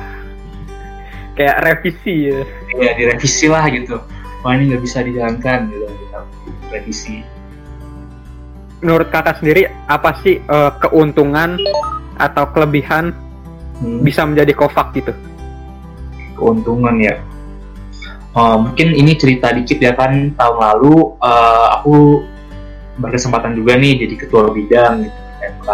kayak 1.36 1.58
revisi 1.62 2.32
ya 2.32 2.41
Ya 2.76 2.91
direvisi 2.95 3.45
lah 3.52 3.67
gitu. 3.71 4.00
Wah 4.41 4.52
ini 4.56 4.74
nggak 4.74 4.84
bisa 4.84 5.04
dijalankan 5.04 5.71
gitu. 5.71 5.86
Kita 5.86 6.19
revisi. 6.71 7.17
menurut 8.84 9.10
kakak 9.10 9.41
sendiri 9.41 9.65
apa 9.89 10.13
sih 10.21 10.38
eh, 10.38 10.71
keuntungan 10.84 11.58
atau 12.21 12.45
kelebihan 12.54 13.15
Hmm, 13.76 14.00
bisa 14.08 14.24
menjadi 14.24 14.56
kofak 14.56 14.95
gitu 14.95 15.12
keuntungan 16.36 16.95
ya. 17.00 17.15
Oh, 18.36 18.60
mungkin 18.60 18.91
ini 18.91 19.15
cerita 19.15 19.56
dikit 19.56 19.80
ya 19.80 19.95
kan 19.95 20.36
tahun 20.36 20.58
lalu 20.60 21.15
eh, 21.24 21.67
aku 21.80 21.95
berkesempatan 23.00 23.56
juga 23.56 23.80
nih 23.80 24.04
jadi 24.04 24.15
ketua 24.19 24.52
bidang 24.52 25.08
gitu 25.08 25.19
MK. 25.60 25.69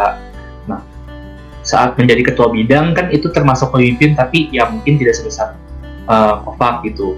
Saat 1.62 1.94
menjadi 1.94 2.34
ketua 2.34 2.50
bidang 2.50 2.98
kan 2.98 3.14
itu 3.14 3.30
termasuk 3.30 3.70
pemimpin 3.70 4.18
tapi 4.18 4.50
ya 4.50 4.66
mungkin 4.66 4.98
tidak 4.98 5.14
sebesar 5.14 5.54
uh, 6.10 6.42
Kofak 6.42 6.82
gitu. 6.90 7.18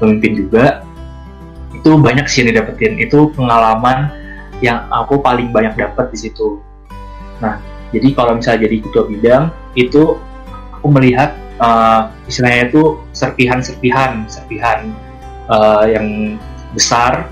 Pemimpin 0.00 0.32
juga. 0.34 0.84
Itu 1.76 2.00
banyak 2.00 2.24
sih 2.28 2.42
yang 2.44 2.56
didapetin. 2.56 2.96
Itu 2.96 3.32
pengalaman 3.36 4.12
yang 4.64 4.88
aku 4.88 5.20
paling 5.20 5.52
banyak 5.52 5.76
dapat 5.76 6.08
di 6.14 6.18
situ. 6.28 6.62
Nah 7.42 7.60
jadi 7.92 8.16
kalau 8.16 8.38
misalnya 8.38 8.64
jadi 8.64 8.76
ketua 8.80 9.04
bidang 9.04 9.42
itu 9.76 10.16
aku 10.72 10.86
melihat 10.88 11.36
uh, 11.60 12.08
istilahnya 12.24 12.72
itu 12.72 12.96
serpihan-serpihan 13.12 14.24
serpihan 14.26 14.88
uh, 15.52 15.84
yang 15.84 16.40
besar 16.72 17.28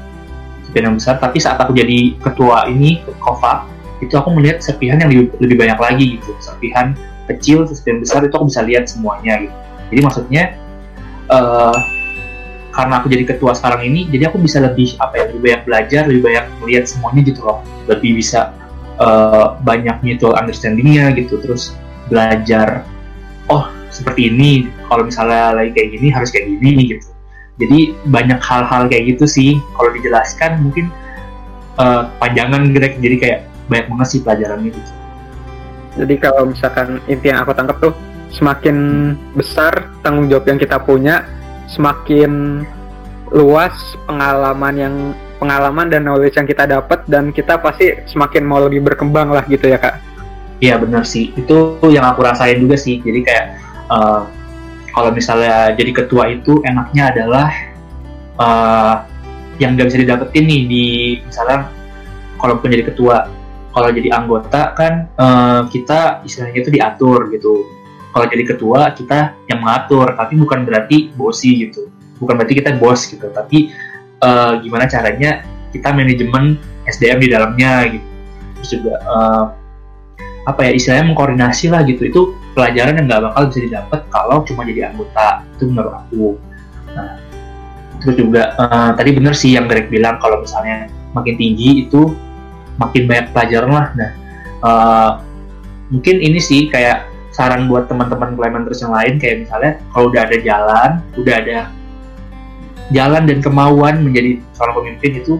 serpihan 0.68 0.92
yang 0.92 0.96
besar. 1.01 1.16
Tapi 1.16 1.40
saat 1.40 1.57
aku 1.57 1.73
jadi 1.73 2.20
ketua 2.20 2.68
ini 2.68 3.01
Kofak 3.16 3.80
itu 4.01 4.15
aku 4.17 4.33
melihat 4.33 4.65
serpihan 4.65 4.97
yang 4.97 5.13
lebih, 5.13 5.33
lebih 5.41 5.57
banyak 5.61 5.79
lagi 5.79 6.07
gitu. 6.19 6.33
Serpihan 6.41 6.97
kecil 7.31 7.69
serpihan 7.69 8.03
besar 8.03 8.25
itu 8.27 8.35
aku 8.35 8.49
bisa 8.49 8.61
lihat 8.65 8.85
semuanya 8.91 9.47
gitu. 9.47 9.57
Jadi 9.93 10.01
maksudnya 10.03 10.43
uh, 11.31 11.77
karena 12.71 13.03
aku 13.03 13.07
jadi 13.11 13.25
ketua 13.27 13.53
sekarang 13.53 13.83
ini 13.87 14.07
jadi 14.09 14.31
aku 14.31 14.39
bisa 14.41 14.63
lebih 14.63 14.95
apa 15.03 15.15
ya 15.19 15.25
lebih 15.31 15.43
banyak 15.43 15.63
belajar 15.67 16.03
lebih 16.07 16.23
banyak 16.27 16.45
melihat 16.65 16.85
semuanya 16.89 17.21
gitu 17.29 17.41
loh. 17.45 17.59
Lebih 17.87 18.11
bisa 18.19 18.57
uh, 18.99 19.59
banyak 19.61 20.01
mutual 20.03 20.35
understandingnya 20.35 21.13
gitu. 21.15 21.39
Terus 21.39 21.77
belajar 22.09 22.89
oh 23.53 23.69
seperti 23.91 24.31
ini 24.33 24.71
kalau 24.89 25.07
misalnya 25.07 25.55
lagi 25.55 25.71
kayak 25.77 25.89
gini 25.99 26.09
harus 26.09 26.33
kayak 26.33 26.49
gini 26.49 26.97
gitu. 26.99 27.09
Jadi 27.61 27.93
banyak 28.09 28.41
hal-hal 28.41 28.89
kayak 28.89 29.15
gitu 29.15 29.29
sih. 29.29 29.61
Kalau 29.77 29.91
dijelaskan 29.93 30.65
mungkin 30.65 30.89
uh, 31.77 32.09
panjangan 32.17 32.73
Greg 32.73 32.97
jadi 33.05 33.17
kayak 33.21 33.41
banyak 33.70 33.87
banget 33.87 34.09
sih 34.11 34.20
pelajarannya 34.20 34.70
gitu 34.74 34.92
jadi 35.98 36.14
kalau 36.18 36.50
misalkan 36.50 36.98
inti 37.06 37.30
yang 37.30 37.42
aku 37.46 37.54
tangkap 37.54 37.78
tuh 37.78 37.94
semakin 38.30 38.76
besar 39.35 39.90
tanggung 40.06 40.30
jawab 40.30 40.46
yang 40.46 40.59
kita 40.59 40.78
punya 40.78 41.26
semakin 41.66 42.62
luas 43.30 43.74
pengalaman 44.06 44.74
yang 44.74 44.94
pengalaman 45.38 45.87
dan 45.88 46.04
knowledge 46.04 46.37
yang 46.37 46.46
kita 46.46 46.66
dapat 46.66 47.02
dan 47.06 47.30
kita 47.33 47.59
pasti 47.59 47.96
semakin 48.06 48.42
mau 48.44 48.61
lebih 48.61 48.85
berkembang 48.85 49.33
lah 49.33 49.42
gitu 49.48 49.70
ya 49.70 49.78
kak. 49.80 49.96
Iya 50.61 50.76
benar 50.76 51.09
sih, 51.09 51.33
itu 51.33 51.80
yang 51.88 52.04
aku 52.04 52.20
rasain 52.20 52.61
juga 52.61 52.76
sih. 52.76 53.00
Jadi 53.00 53.24
kayak 53.24 53.46
uh, 53.88 54.28
kalau 54.92 55.09
misalnya 55.09 55.72
jadi 55.72 56.04
ketua 56.04 56.28
itu 56.28 56.61
enaknya 56.68 57.16
adalah 57.16 57.48
uh, 58.37 58.94
yang 59.56 59.72
nggak 59.72 59.88
bisa 59.88 60.04
didapetin 60.04 60.44
nih 60.44 60.61
di 60.68 60.85
misalnya 61.24 61.72
kalau 62.37 62.61
pun 62.61 62.68
jadi 62.68 62.85
ketua, 62.92 63.24
kalau 63.70 63.88
jadi 63.94 64.09
anggota 64.11 64.74
kan 64.74 65.06
uh, 65.14 65.62
kita 65.70 66.26
istilahnya 66.26 66.59
itu 66.62 66.70
diatur 66.74 67.30
gitu. 67.30 67.66
Kalau 68.11 68.26
jadi 68.26 68.42
ketua 68.42 68.90
kita 68.90 69.38
yang 69.46 69.62
mengatur, 69.62 70.18
tapi 70.18 70.35
bukan 70.35 70.66
berarti 70.66 71.14
bosi 71.14 71.70
gitu. 71.70 71.87
Bukan 72.18 72.35
berarti 72.35 72.59
kita 72.59 72.74
bos 72.74 73.06
gitu, 73.06 73.30
tapi 73.30 73.70
uh, 74.18 74.59
gimana 74.59 74.90
caranya 74.90 75.46
kita 75.70 75.94
manajemen 75.94 76.59
SDM 76.90 77.22
di 77.22 77.28
dalamnya 77.30 77.87
gitu. 77.87 78.09
Terus 78.59 78.68
juga 78.74 78.94
uh, 79.06 79.44
apa 80.48 80.66
ya 80.66 80.72
istilahnya 80.74 81.12
mengkoordinasi 81.12 81.70
lah 81.70 81.85
gitu 81.85 82.02
itu 82.09 82.20
pelajaran 82.56 82.96
yang 82.96 83.06
nggak 83.06 83.22
bakal 83.30 83.42
bisa 83.52 83.61
didapat 83.61 84.00
kalau 84.09 84.40
cuma 84.48 84.64
jadi 84.64 84.88
anggota 84.88 85.44
itu 85.56 85.64
menurut 85.68 85.92
aku 86.00 86.26
nah 86.96 87.20
terus 88.00 88.16
juga 88.16 88.56
uh, 88.56 88.90
tadi 88.96 89.11
bener 89.12 89.37
sih 89.37 89.54
yang 89.54 89.68
Greg 89.68 89.92
bilang 89.92 90.16
kalau 90.16 90.40
misalnya 90.40 90.88
makin 91.12 91.37
tinggi 91.37 91.85
itu 91.87 92.16
makin 92.81 93.03
banyak 93.05 93.27
pelajaran 93.37 93.71
lah. 93.71 93.87
Nah 93.93 94.11
uh, 94.64 95.11
mungkin 95.93 96.16
ini 96.19 96.40
sih 96.40 96.73
kayak 96.73 97.07
saran 97.31 97.71
buat 97.71 97.87
teman-teman 97.87 98.35
Clementers 98.35 98.83
yang 98.83 98.93
lain 98.97 99.21
kayak 99.23 99.47
misalnya 99.47 99.73
kalau 99.95 100.11
udah 100.11 100.23
ada 100.27 100.37
jalan 100.40 100.90
udah 101.14 101.35
ada 101.38 101.59
jalan 102.90 103.23
dan 103.29 103.38
kemauan 103.38 104.03
menjadi 104.03 104.43
seorang 104.55 104.75
pemimpin 104.83 105.23
itu 105.23 105.35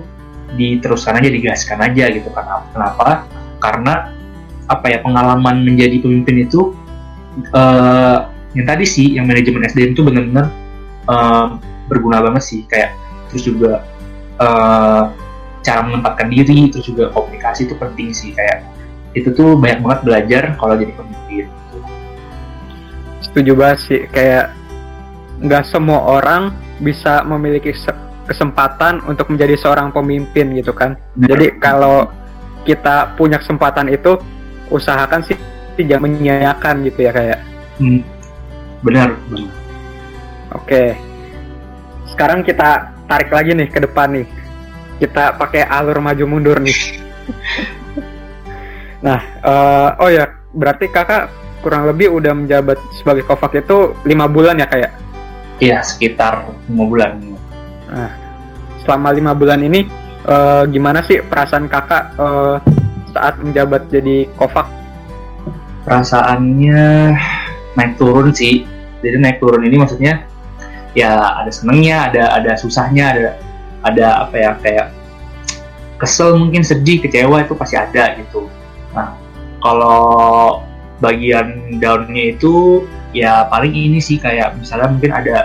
diteruskan 0.55 1.19
aja 1.19 1.29
digaskan 1.31 1.79
aja 1.83 2.05
gitu 2.11 2.29
kan. 2.31 2.67
Kenapa? 2.75 3.27
Karena 3.59 4.15
apa 4.71 4.87
ya 4.87 5.03
pengalaman 5.03 5.67
menjadi 5.67 5.99
pemimpin 5.99 6.47
itu 6.47 6.75
uh, 7.55 8.31
yang 8.55 8.67
tadi 8.67 8.87
sih 8.87 9.19
yang 9.19 9.27
manajemen 9.27 9.67
SDM 9.67 9.95
itu 9.95 10.03
benar-benar 10.03 10.47
uh, 11.11 11.59
berguna 11.91 12.23
banget 12.23 12.43
sih. 12.47 12.61
Kayak 12.71 12.95
terus 13.31 13.47
juga 13.47 13.87
uh, 14.39 15.11
cara 15.71 15.87
menempatkan 15.87 16.27
diri 16.27 16.67
terus 16.75 16.91
juga 16.91 17.15
komunikasi 17.15 17.71
itu 17.71 17.79
penting 17.79 18.11
sih 18.11 18.35
kayak 18.35 18.67
itu 19.15 19.31
tuh 19.31 19.55
banyak 19.55 19.87
banget 19.87 20.01
belajar 20.03 20.43
kalau 20.59 20.75
jadi 20.75 20.93
pemimpin 20.99 21.47
gitu. 21.47 21.79
setuju 23.23 23.53
banget 23.55 23.79
sih 23.87 24.01
kayak 24.11 24.51
nggak 25.39 25.63
semua 25.63 26.03
orang 26.19 26.51
bisa 26.83 27.23
memiliki 27.23 27.71
kesempatan 28.27 28.99
untuk 29.07 29.31
menjadi 29.31 29.55
seorang 29.55 29.95
pemimpin 29.95 30.59
gitu 30.59 30.75
kan 30.75 30.99
jadi 31.15 31.55
kalau 31.63 32.11
kita 32.67 33.15
punya 33.17 33.39
kesempatan 33.41 33.89
itu 33.89 34.19
usahakan 34.71 35.25
sih 35.25 35.39
tidak 35.81 35.99
menyia-nyiakan 36.03 36.75
gitu 36.87 36.99
ya 37.09 37.13
kayak. 37.13 37.41
Hmm, 37.81 38.01
benar, 38.85 39.17
benar. 39.33 39.51
Oke. 40.55 40.95
Sekarang 42.11 42.45
kita 42.45 42.93
tarik 43.07 43.31
lagi 43.33 43.57
nih 43.57 43.69
ke 43.71 43.81
depan 43.81 44.13
nih. 44.13 44.27
Kita 45.01 45.35
pakai 45.41 45.65
alur 45.65 45.99
maju 46.05 46.25
mundur 46.29 46.61
nih. 46.61 46.77
nah, 49.07 49.21
uh, 49.41 49.89
oh 50.05 50.11
ya, 50.13 50.29
berarti 50.53 50.93
kakak 50.93 51.33
kurang 51.65 51.89
lebih 51.89 52.13
udah 52.13 52.37
menjabat 52.37 52.77
sebagai 53.01 53.25
kofak 53.25 53.65
itu 53.65 53.97
lima 54.05 54.29
bulan 54.29 54.61
ya 54.61 54.69
kayak? 54.69 54.93
Iya, 55.61 55.81
sekitar 55.81 56.45
lima 56.69 56.85
bulan. 56.85 57.11
Nah, 57.89 58.13
selama 58.85 59.09
lima 59.17 59.33
bulan 59.33 59.61
ini 59.65 59.89
uh, 60.29 60.69
gimana 60.69 61.01
sih 61.05 61.25
perasaan 61.25 61.69
kakak 61.69 62.13
uh, 62.21 62.61
saat 63.11 63.41
menjabat 63.43 63.91
jadi 63.91 64.29
kofak 64.39 64.69
perasaannya 65.85 67.17
naik 67.75 67.97
turun 67.97 68.31
sih 68.31 68.69
jadi 69.01 69.17
naik 69.19 69.41
turun 69.41 69.65
ini 69.65 69.81
maksudnya 69.81 70.23
ya 70.93 71.41
ada 71.43 71.51
senengnya 71.51 72.11
ada 72.11 72.25
ada 72.35 72.53
susahnya 72.59 73.05
ada 73.15 73.29
ada 73.85 74.29
apa 74.29 74.37
ya 74.37 74.51
kayak 74.61 74.87
kesel 76.01 76.37
mungkin 76.41 76.65
sedih 76.65 77.05
kecewa 77.05 77.45
itu 77.45 77.53
pasti 77.57 77.77
ada 77.77 78.17
gitu. 78.17 78.49
Nah 78.97 79.17
kalau 79.61 80.65
bagian 81.01 81.81
downnya 81.81 82.37
itu 82.37 82.85
ya 83.13 83.49
paling 83.49 83.73
ini 83.73 84.01
sih 84.01 84.17
kayak 84.17 84.57
misalnya 84.57 84.89
mungkin 84.93 85.13
ada 85.13 85.37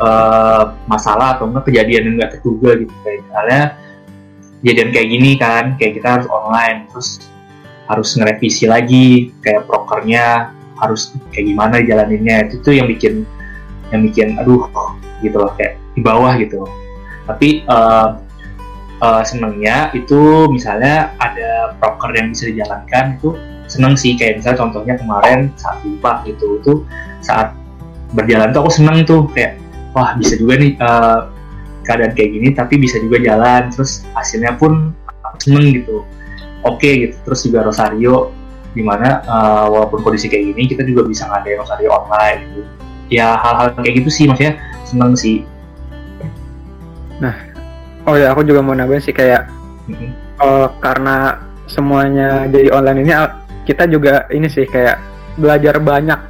uh, 0.00 0.62
masalah 0.88 1.36
atau 1.36 1.48
enggak 1.48 1.72
kejadian 1.72 2.12
yang 2.12 2.14
nggak 2.20 2.32
terduga 2.38 2.70
gitu. 2.80 2.94
Kayak 3.04 3.20
misalnya 3.24 3.62
kejadian 4.64 4.88
kayak 4.92 5.08
gini 5.08 5.30
kan 5.36 5.64
kayak 5.76 5.92
kita 6.00 6.08
harus 6.20 6.28
online 6.28 6.88
terus 6.92 7.08
harus 7.84 8.08
ngerevisi 8.16 8.64
lagi 8.64 9.28
kayak 9.44 9.68
prokernya 9.68 10.56
harus 10.80 11.12
kayak 11.32 11.52
gimana 11.52 11.84
jalaninnya 11.84 12.48
itu 12.48 12.56
tuh 12.64 12.72
yang 12.72 12.88
bikin 12.88 13.28
yang 13.92 14.00
bikin 14.00 14.40
aduh 14.40 14.64
gitu 15.20 15.36
loh 15.36 15.52
kayak 15.54 15.76
di 15.92 16.00
bawah 16.00 16.32
gitu 16.40 16.64
tapi 17.24 17.64
uh, 17.68 18.20
uh, 19.00 19.22
senengnya 19.24 19.90
itu 19.96 20.48
misalnya 20.52 21.12
ada 21.18 21.74
proker 21.80 22.12
yang 22.14 22.32
bisa 22.32 22.52
dijalankan 22.52 23.16
itu 23.18 23.34
seneng 23.66 23.96
sih. 23.96 24.14
Kayak 24.14 24.40
misalnya 24.44 24.58
contohnya 24.60 24.94
kemarin 25.00 25.50
saat 25.56 25.80
lupa 25.82 26.20
gitu 26.28 26.60
itu 26.60 26.74
saat 27.24 27.56
berjalan 28.12 28.52
tuh 28.52 28.60
aku 28.68 28.72
seneng 28.72 29.02
tuh. 29.08 29.24
Kayak 29.32 29.58
wah 29.96 30.14
bisa 30.16 30.36
juga 30.36 30.60
nih 30.60 30.72
uh, 30.80 31.28
keadaan 31.84 32.12
kayak 32.12 32.30
gini 32.36 32.48
tapi 32.52 32.74
bisa 32.76 33.00
juga 33.00 33.20
jalan. 33.24 33.72
Terus 33.72 34.04
hasilnya 34.12 34.56
pun 34.60 34.92
aku 35.24 35.38
seneng 35.40 35.72
gitu. 35.72 36.04
Oke 36.64 36.80
okay, 36.80 36.92
gitu. 37.08 37.16
Terus 37.24 37.40
juga 37.48 37.58
Rosario 37.64 38.32
di 38.74 38.82
mana 38.82 39.22
uh, 39.22 39.70
walaupun 39.70 40.02
kondisi 40.02 40.26
kayak 40.26 40.50
gini 40.50 40.66
kita 40.66 40.82
juga 40.82 41.06
bisa 41.06 41.30
ngadain 41.30 41.60
Rosario 41.60 41.90
online 41.92 42.40
gitu. 42.52 42.62
Ya 43.12 43.36
hal-hal 43.36 43.76
kayak 43.80 44.00
gitu 44.00 44.10
sih 44.10 44.24
maksudnya 44.24 44.56
seneng 44.88 45.12
sih 45.12 45.44
nah 47.24 47.34
oh 48.04 48.14
ya 48.20 48.36
aku 48.36 48.44
juga 48.44 48.60
mau 48.60 48.76
nambahin 48.76 49.00
sih 49.00 49.16
kayak 49.16 49.48
mm-hmm. 49.88 50.10
uh, 50.44 50.68
karena 50.84 51.40
semuanya 51.64 52.44
jadi 52.52 52.68
online 52.76 53.08
ini 53.08 53.12
kita 53.64 53.88
juga 53.88 54.28
ini 54.28 54.44
sih 54.52 54.68
kayak 54.68 55.00
belajar 55.40 55.80
banyak 55.80 56.20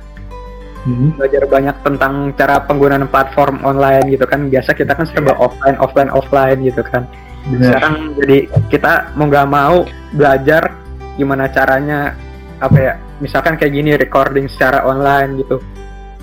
hmm. 0.86 1.18
belajar 1.18 1.44
banyak 1.48 1.76
tentang 1.82 2.14
cara 2.38 2.62
penggunaan 2.64 3.08
platform 3.10 3.60
online 3.66 4.06
gitu 4.12 4.24
kan 4.28 4.46
biasa 4.48 4.76
kita 4.76 4.94
kan 4.94 5.04
serba 5.08 5.34
yeah. 5.34 5.44
offline 5.44 5.76
offline 5.80 6.10
offline 6.12 6.58
gitu 6.62 6.82
kan 6.86 7.08
Bener. 7.50 7.76
sekarang 7.76 7.94
jadi 8.16 8.38
kita 8.72 8.92
mau 9.18 9.28
nggak 9.28 9.48
mau 9.50 9.84
belajar 10.16 10.72
gimana 11.18 11.50
caranya 11.50 12.16
apa 12.62 12.78
ya 12.78 12.94
misalkan 13.20 13.58
kayak 13.58 13.74
gini 13.74 13.98
recording 13.98 14.46
secara 14.48 14.86
online 14.86 15.42
gitu 15.42 15.60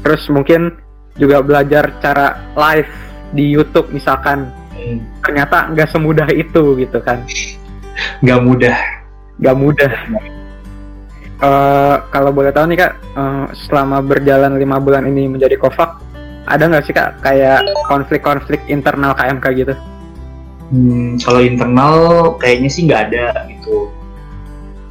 terus 0.02 0.26
mungkin 0.32 0.74
juga 1.20 1.44
belajar 1.44 1.92
cara 2.02 2.40
live 2.56 2.90
di 3.36 3.52
YouTube 3.52 3.92
misalkan 3.94 4.50
hmm. 4.76 4.98
ternyata 5.24 5.72
nggak 5.72 5.90
semudah 5.92 6.28
itu 6.34 6.64
gitu 6.80 6.98
kan 7.04 7.24
nggak 8.24 8.40
mudah 8.42 8.78
nggak 9.42 9.58
mudah 9.58 9.92
uh, 11.44 11.96
kalau 12.10 12.32
boleh 12.32 12.52
tahu 12.54 12.72
nih 12.72 12.88
kak 12.88 12.94
uh, 13.16 13.46
selama 13.68 14.02
berjalan 14.02 14.56
lima 14.58 14.78
bulan 14.80 15.06
ini 15.06 15.28
menjadi 15.28 15.58
kofak 15.60 16.00
ada 16.50 16.64
nggak 16.68 16.84
sih 16.88 16.94
kak 16.96 17.22
kayak 17.22 17.62
konflik-konflik 17.86 18.60
internal 18.68 19.14
KMK 19.14 19.46
gitu 19.56 19.74
Hmm, 20.72 21.20
kalau 21.20 21.44
internal 21.44 21.96
kayaknya 22.40 22.70
sih 22.72 22.88
nggak 22.88 23.12
ada 23.12 23.44
gitu. 23.52 23.92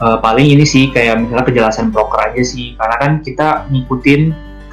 Uh, 0.01 0.21
paling 0.21 0.45
ini 0.53 0.65
sih 0.65 0.93
kayak 0.93 1.25
misalnya 1.25 1.45
kejelasan 1.49 1.89
broker 1.89 2.21
aja 2.21 2.41
sih, 2.45 2.77
karena 2.77 2.97
kan 3.01 3.13
kita 3.25 3.65
ngikutin 3.73 4.23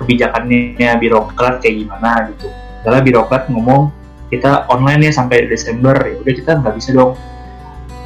kebijakannya 0.04 0.92
birokrat 1.00 1.64
kayak 1.64 1.88
gimana 1.88 2.28
gitu. 2.36 2.52
Misalnya 2.84 3.04
birokrat 3.08 3.44
ngomong 3.48 3.92
kita 4.28 4.68
online 4.68 5.08
ya 5.08 5.12
sampai 5.16 5.48
Desember, 5.48 5.96
ya 5.96 6.16
udah 6.20 6.34
kita 6.34 6.52
nggak 6.60 6.76
bisa 6.76 6.90
dong 6.92 7.16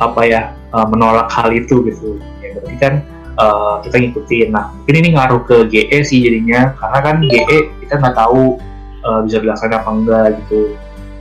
apa 0.01 0.21
ya 0.25 0.41
uh, 0.73 0.85
menolak 0.85 1.29
hal 1.33 1.49
itu 1.53 1.81
gitu. 1.85 2.21
Ya 2.41 2.57
berarti 2.57 2.75
kan 2.77 2.93
uh, 3.37 3.81
kita 3.81 3.95
ngikutin. 4.01 4.53
Nah 4.53 4.69
mungkin 4.73 4.95
ini 5.01 5.09
ngaruh 5.17 5.41
ke 5.45 5.57
GE 5.69 5.99
sih 6.05 6.21
jadinya, 6.21 6.73
karena 6.77 6.99
kan 7.01 7.15
GE 7.25 7.57
kita 7.85 7.93
nggak 8.01 8.15
tahu 8.17 8.61
uh, 9.05 9.19
bisa 9.25 9.41
dilaksanakan 9.41 9.77
apa 9.81 9.89
enggak 9.89 10.25
gitu. 10.45 10.59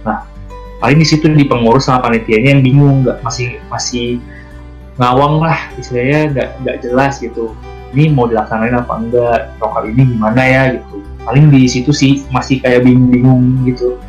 Nah 0.05 0.25
paling 0.81 0.97
di 0.97 1.07
situ 1.07 1.29
di 1.29 1.45
pengurus 1.45 1.89
sama 1.89 2.09
panitianya 2.09 2.57
yang 2.57 2.63
bingung 2.65 2.97
nggak 3.05 3.21
masih 3.21 3.61
masih 3.69 4.17
ngawang 4.97 5.45
lah 5.45 5.57
istilahnya 5.77 6.33
nggak 6.33 6.49
nggak 6.65 6.77
jelas 6.85 7.21
gitu 7.21 7.53
ini 7.93 8.09
mau 8.13 8.25
dilaksanain 8.25 8.73
apa 8.73 8.93
enggak 8.97 9.41
lokal 9.61 9.85
ini 9.89 10.17
gimana 10.17 10.41
ya 10.41 10.63
gitu 10.77 11.05
paling 11.25 11.53
di 11.53 11.69
situ 11.69 11.93
sih 11.93 12.25
masih 12.33 12.65
kayak 12.65 12.89
bingung-bingung 12.89 13.65
gitu 13.69 14.01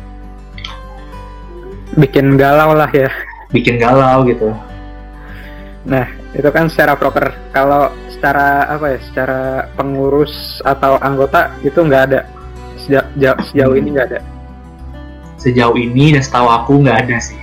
bikin 1.98 2.40
galau 2.40 2.72
lah 2.76 2.88
ya 2.90 3.10
bikin 3.52 3.76
galau 3.76 4.24
gitu 4.28 4.52
nah 5.82 6.06
itu 6.32 6.48
kan 6.48 6.70
secara 6.70 6.96
proker 6.96 7.34
kalau 7.52 7.90
secara 8.08 8.70
apa 8.70 8.96
ya 8.96 8.98
secara 9.02 9.42
pengurus 9.74 10.62
atau 10.62 10.96
anggota 11.02 11.50
itu 11.66 11.76
nggak 11.82 12.02
ada 12.08 12.20
sejauh, 12.78 13.38
sejauh 13.50 13.74
ini 13.74 13.88
nggak 13.98 14.08
ada 14.14 14.20
sejauh 15.42 15.74
ini 15.74 16.14
dan 16.14 16.22
setahu 16.22 16.46
aku 16.46 16.72
nggak 16.86 16.98
ada 17.10 17.18
sih. 17.18 17.38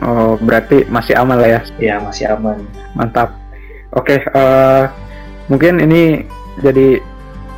Oh, 0.00 0.40
berarti 0.40 0.88
masih 0.88 1.12
aman 1.20 1.36
lah 1.36 1.50
ya? 1.58 1.60
Ya, 1.76 1.94
masih 2.00 2.32
aman. 2.32 2.64
Mantap. 2.96 3.36
Oke, 3.92 4.16
okay, 4.16 4.18
uh, 4.32 4.88
mungkin 5.52 5.82
ini 5.84 6.24
jadi 6.64 7.02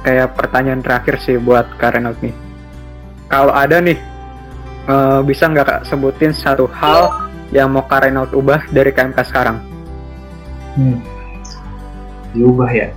kayak 0.02 0.34
pertanyaan 0.34 0.82
terakhir 0.82 1.20
sih 1.22 1.38
buat 1.38 1.68
Karen 1.78 2.10
nih. 2.18 2.34
Kalau 3.30 3.54
ada 3.54 3.78
nih, 3.78 3.98
uh, 4.86 5.20
bisa 5.26 5.50
nggak 5.50 5.66
kak 5.66 5.80
sebutin 5.84 6.32
satu 6.32 6.70
hal 6.70 7.28
yang 7.50 7.68
mau 7.72 7.84
Karen 7.84 8.16
ubah 8.30 8.64
dari 8.70 8.94
KMK 8.94 9.18
sekarang? 9.26 9.58
Hmm. 10.78 11.02
Diubah 12.30 12.70
ya? 12.70 12.88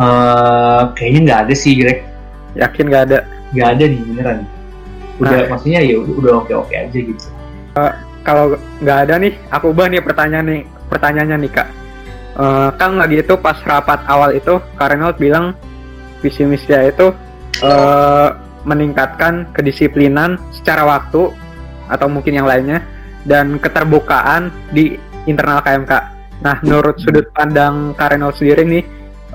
Uh, 0.00 0.88
kayaknya 0.96 1.20
nggak 1.28 1.40
ada 1.44 1.54
sih, 1.54 1.76
Greg. 1.76 2.00
Yakin 2.56 2.88
nggak 2.88 3.04
ada? 3.12 3.20
nggak 3.54 3.68
ada 3.76 3.84
nih 3.90 4.00
beneran 4.06 4.38
udah 5.20 5.36
nah. 5.36 5.46
maksudnya 5.52 5.80
ya 5.84 5.96
udah 6.00 6.32
oke 6.40 6.52
oke 6.54 6.74
aja 6.74 6.98
gitu 6.98 7.26
uh, 7.76 7.92
kalau 8.22 8.56
nggak 8.80 8.98
ada 9.06 9.14
nih 9.20 9.34
aku 9.50 9.74
ubah 9.74 9.86
nih 9.90 10.00
pertanyaan 10.00 10.46
nih 10.46 10.60
pertanyaannya 10.88 11.36
nih 11.44 11.50
kak 11.50 11.68
uh, 12.38 12.70
kan 12.78 12.96
lagi 12.96 13.20
itu 13.20 13.34
pas 13.36 13.58
rapat 13.66 14.00
awal 14.06 14.32
itu 14.32 14.62
Karenot 14.78 15.18
bilang 15.18 15.52
visi 16.22 16.46
misinya 16.46 16.80
itu 16.86 17.06
uh, 17.66 18.28
meningkatkan 18.64 19.48
kedisiplinan 19.56 20.36
secara 20.52 20.84
waktu 20.84 21.32
atau 21.90 22.06
mungkin 22.06 22.36
yang 22.38 22.46
lainnya 22.46 22.84
dan 23.24 23.60
keterbukaan 23.60 24.48
di 24.72 24.96
internal 25.28 25.60
KMK. 25.60 25.92
Nah, 26.40 26.56
menurut 26.64 26.96
sudut 27.02 27.28
pandang 27.36 27.92
Karenot 27.96 28.36
sendiri 28.40 28.64
nih, 28.64 28.84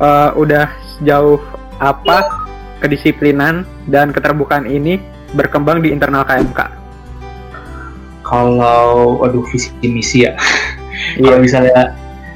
uh, 0.02 0.34
udah 0.34 0.72
sejauh 0.98 1.38
apa 1.78 2.26
kedisiplinan 2.82 3.68
dan 3.86 4.10
keterbukaan 4.10 4.66
ini 4.66 4.98
berkembang 5.38 5.86
di 5.86 5.94
internal 5.94 6.26
KMK? 6.26 6.60
Kalau, 8.26 9.22
aduh 9.22 9.46
visi 9.54 9.70
misi 9.86 10.26
ya. 10.26 10.34
Yeah. 10.34 10.38
kalau 11.30 11.40
misalnya 11.46 11.82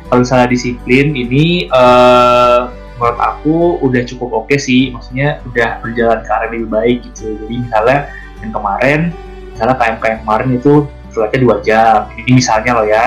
kalau 0.09 0.19
misalnya 0.21 0.47
disiplin 0.53 1.17
ini 1.17 1.69
uh, 1.73 2.69
menurut 2.99 3.15
aku 3.17 3.79
udah 3.79 4.03
cukup 4.03 4.29
oke 4.43 4.51
okay 4.51 4.59
sih. 4.59 4.91
Maksudnya 4.91 5.39
udah 5.47 5.79
berjalan 5.79 6.19
ke 6.27 6.29
arah 6.29 6.47
lebih 6.51 6.67
baik 6.67 6.97
gitu. 7.07 7.39
Jadi 7.39 7.55
misalnya 7.63 7.99
yang 8.43 8.51
kemarin, 8.51 8.99
misalnya 9.55 9.75
KMK 9.79 10.03
yang 10.03 10.21
kemarin 10.27 10.49
itu 10.59 10.73
flightnya 11.15 11.39
dua 11.39 11.55
jam. 11.63 11.97
Ini 12.19 12.31
misalnya 12.35 12.71
loh 12.75 12.87
ya. 12.87 13.05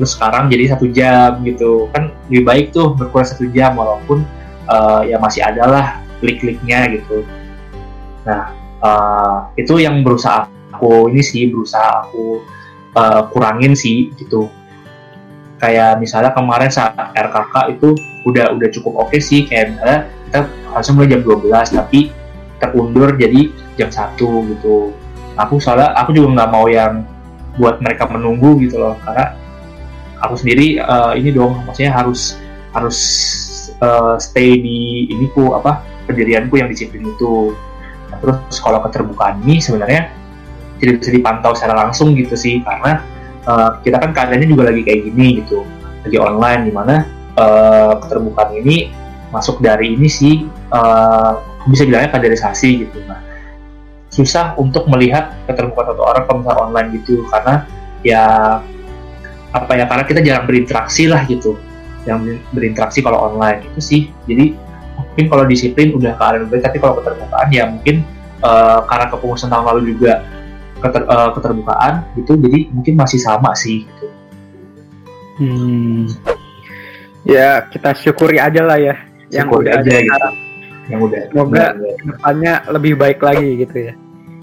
Terus 0.00 0.16
sekarang 0.16 0.48
jadi 0.48 0.64
satu 0.72 0.88
jam 0.88 1.44
gitu. 1.44 1.92
Kan 1.92 2.16
lebih 2.32 2.42
baik 2.48 2.66
tuh 2.72 2.96
berkurang 2.96 3.28
satu 3.28 3.44
jam 3.52 3.76
walaupun 3.76 4.24
uh, 4.68 5.02
ya 5.04 5.16
masih 5.20 5.42
ada 5.42 5.64
lah 5.68 5.86
klik-kliknya 6.20 6.86
gitu 6.92 7.24
nah 8.26 8.52
uh, 8.84 9.36
itu 9.56 9.80
yang 9.80 10.04
berusaha 10.04 10.46
aku 10.74 11.08
ini 11.08 11.24
sih 11.24 11.48
berusaha 11.48 12.04
aku 12.06 12.44
uh, 12.94 13.24
kurangin 13.32 13.72
sih 13.72 14.12
gitu 14.20 14.52
kayak 15.58 15.98
misalnya 15.98 16.30
kemarin 16.36 16.70
saat 16.70 16.94
RKK 17.16 17.78
itu 17.78 17.96
udah 18.26 18.54
udah 18.54 18.68
cukup 18.74 18.92
oke 18.98 19.14
okay 19.14 19.20
sih 19.22 19.46
kayak 19.46 19.76
misalnya 19.76 20.00
kita 20.28 20.40
harusnya 20.74 20.94
mulai 20.94 21.08
jam 21.08 21.20
12 21.24 21.78
tapi 21.78 22.00
terundur 22.58 23.08
jadi 23.14 23.40
jam 23.78 23.88
1 23.88 24.18
gitu. 24.18 24.92
Aku 25.38 25.62
soalnya 25.62 25.94
aku 25.94 26.10
juga 26.10 26.42
nggak 26.42 26.50
mau 26.50 26.66
yang 26.66 27.06
buat 27.58 27.78
mereka 27.78 28.10
menunggu 28.10 28.58
gitu 28.62 28.78
loh 28.78 28.94
karena 29.06 29.34
aku 30.18 30.34
sendiri 30.34 30.82
uh, 30.82 31.14
ini 31.14 31.30
dong 31.30 31.62
maksudnya 31.66 31.94
harus 31.94 32.38
harus 32.74 32.98
uh, 33.78 34.18
stay 34.18 34.58
di 34.58 35.06
ini 35.10 35.30
ku 35.30 35.54
apa 35.54 35.82
pendirianku 36.10 36.58
yang 36.58 36.68
disiplin 36.70 37.06
itu. 37.06 37.54
Nah, 38.10 38.18
terus 38.18 38.58
kalau 38.58 38.82
keterbukaan 38.82 39.38
ini 39.46 39.62
sebenarnya 39.62 40.10
tidak 40.78 41.02
bisa 41.02 41.10
dipantau 41.14 41.52
secara 41.54 41.86
langsung 41.86 42.14
gitu 42.14 42.34
sih 42.38 42.62
karena 42.62 43.02
uh, 43.46 43.78
kita 43.82 43.98
kan 43.98 44.10
keadaannya 44.14 44.48
juga 44.48 44.70
lagi 44.70 44.82
kayak 44.86 45.00
gini 45.10 45.42
gitu 45.42 45.66
lagi 46.06 46.16
online 46.16 46.62
di 46.70 46.72
mana 46.72 47.17
uh, 47.38 48.02
keterbukaan 48.02 48.58
ini 48.58 48.90
masuk 49.30 49.62
dari 49.62 49.94
ini 49.94 50.08
sih 50.10 50.44
uh, 50.74 51.38
bisa 51.70 51.86
bilangnya 51.86 52.10
kaderisasi 52.18 52.88
gitu. 52.88 52.98
Nah 53.06 53.22
susah 54.08 54.58
untuk 54.58 54.90
melihat 54.90 55.36
keterbukaan 55.46 55.94
satu 55.94 56.02
orang 56.02 56.22
kalau 56.26 56.38
misalnya 56.42 56.60
online 56.64 56.88
gitu 56.98 57.22
karena 57.30 57.54
ya 58.02 58.24
apa 59.54 59.72
ya 59.78 59.84
karena 59.86 60.04
kita 60.04 60.20
jarang 60.26 60.44
berinteraksi 60.50 61.06
lah 61.06 61.22
gitu. 61.30 61.54
Yang 62.08 62.40
berinteraksi 62.56 63.04
kalau 63.04 63.30
online 63.30 63.68
itu 63.68 63.80
sih. 63.84 64.00
Jadi 64.26 64.56
mungkin 64.96 65.24
kalau 65.30 65.44
disiplin 65.46 65.94
udah 65.94 66.18
ke 66.18 66.22
arah 66.22 66.40
lebih 66.42 66.62
tapi 66.62 66.76
kalau 66.82 66.98
keterbukaan 66.98 67.48
ya 67.54 67.64
mungkin 67.70 68.02
uh, 68.42 68.82
karena 68.86 69.06
kepengurusan 69.10 69.50
tahun 69.50 69.64
lalu 69.66 69.80
juga 69.94 70.26
keter, 70.78 71.02
uh, 71.10 71.30
keterbukaan 71.34 72.06
gitu 72.14 72.38
jadi 72.38 72.70
mungkin 72.70 72.94
masih 72.94 73.18
sama 73.18 73.50
sih 73.54 73.82
gitu. 73.86 74.06
Hmm. 75.38 76.06
Ya 77.26 77.66
kita 77.70 77.96
syukuri 77.98 78.38
aja 78.38 78.62
lah 78.62 78.78
ya 78.78 78.94
yang 79.32 79.48
udah 79.50 79.80
aja 79.80 79.88
gitu. 79.88 80.06
sekarang. 80.06 80.34
Yang 80.88 81.00
udah 81.04 81.20
semoga 81.28 81.66
depannya 82.00 82.52
lebih 82.72 82.92
baik 82.96 83.20
lagi 83.20 83.48
gitu 83.60 83.76
ya. 83.76 83.92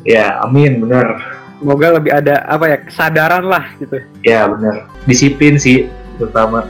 Ya 0.06 0.26
amin 0.46 0.84
bener 0.84 1.18
semoga 1.58 1.98
lebih 1.98 2.12
ada 2.14 2.46
apa 2.46 2.66
ya 2.70 2.78
kesadaran 2.86 3.46
lah 3.48 3.66
gitu. 3.82 3.98
Ya 4.22 4.46
bener 4.46 4.86
disiplin 5.10 5.58
sih 5.58 5.90
terutama. 6.22 6.70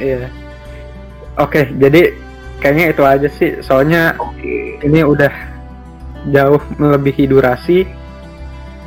Iya. 0.00 0.32
Oke 1.36 1.68
jadi 1.76 2.16
kayaknya 2.64 2.86
itu 2.96 3.02
aja 3.04 3.28
sih. 3.28 3.60
Soalnya 3.60 4.16
okay. 4.16 4.80
ini 4.80 5.04
udah 5.04 5.32
jauh 6.32 6.62
melebihi 6.80 7.28
durasi. 7.28 7.84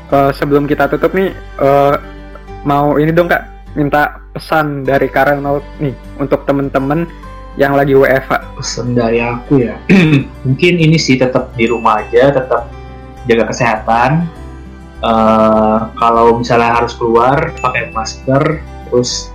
Uh, 0.06 0.30
sebelum 0.30 0.70
kita 0.70 0.86
tutup 0.86 1.18
nih 1.18 1.34
uh, 1.62 1.98
mau 2.66 2.98
ini 2.98 3.14
dong 3.14 3.30
kak. 3.30 3.46
Minta 3.76 4.25
pesan 4.36 4.84
dari 4.84 5.08
Note 5.40 5.64
nih 5.80 5.96
untuk 6.20 6.44
temen-temen 6.44 7.08
yang 7.56 7.72
lagi 7.72 7.96
WFH 7.96 8.60
pesan 8.60 8.92
dari 8.92 9.24
aku 9.24 9.64
ya. 9.64 9.80
Mungkin 10.46 10.74
ini 10.76 11.00
sih 11.00 11.16
tetap 11.16 11.56
di 11.56 11.72
rumah 11.72 12.04
aja 12.04 12.36
tetap 12.36 12.68
jaga 13.32 13.48
kesehatan. 13.48 14.28
Uh, 15.00 15.92
kalau 16.02 16.40
misalnya 16.40 16.82
harus 16.82 16.98
keluar 16.98 17.54
pakai 17.62 17.94
masker 17.94 18.60
terus 18.90 19.30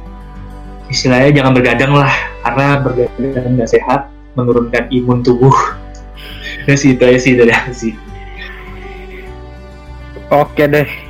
istilahnya 0.91 1.31
jangan 1.41 1.53
bergadang 1.55 1.93
lah 1.95 2.11
karena 2.43 2.67
bergadang 2.83 3.55
nggak 3.55 3.71
sehat 3.73 4.13
menurunkan 4.37 4.93
imun 4.93 5.25
tubuh. 5.25 5.57
Ya 6.69 6.77
sih 6.77 6.93
itu 6.93 7.03
aja 7.03 7.17
sih 7.17 7.35
dari 7.41 7.51
aku 7.57 7.73
sih. 7.73 7.95
Oke 10.29 10.69
deh 10.69 11.10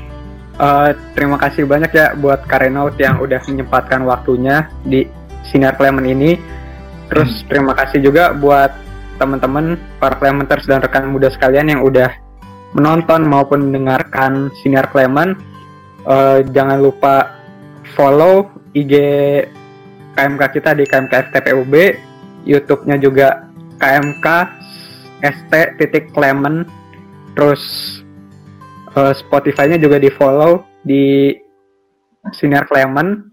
uh, 0.60 0.92
terima 1.16 1.40
kasih 1.40 1.64
banyak 1.64 1.90
ya 1.90 2.12
buat 2.14 2.44
Karenaut 2.44 2.94
yang 3.00 3.18
udah 3.18 3.40
menyempatkan 3.48 4.04
waktunya 4.04 4.68
di 4.84 5.08
Sinar 5.48 5.80
Clement 5.80 6.04
ini. 6.04 6.36
Terus 7.08 7.42
hmm. 7.42 7.46
terima 7.48 7.72
kasih 7.72 8.04
juga 8.04 8.36
buat 8.36 8.70
teman-teman 9.16 9.80
para 9.98 10.16
Clementers 10.20 10.68
dan 10.68 10.84
rekan 10.84 11.08
muda 11.10 11.32
sekalian 11.32 11.72
yang 11.72 11.82
udah 11.82 12.12
menonton 12.76 13.26
maupun 13.26 13.72
mendengarkan 13.72 14.52
Sinar 14.60 14.92
Clement. 14.92 15.34
Uh, 16.04 16.40
jangan 16.52 16.80
lupa 16.80 17.36
follow 17.92 18.48
IG 18.72 18.94
KMK 20.16 20.42
kita 20.56 20.70
di 20.72 20.84
KMK 20.88 21.12
FTPUB 21.28 21.74
YouTube-nya 22.48 22.96
juga 22.96 23.48
KMK 23.76 24.26
ST 25.20 25.52
titik 25.76 26.12
Clement. 26.16 26.64
Terus 27.36 27.99
uh, 28.96 29.14
Spotify-nya 29.14 29.78
juga 29.78 30.00
di 30.00 30.10
follow 30.10 30.66
di 30.82 31.34
Sinar 32.34 32.66
Clement. 32.66 33.26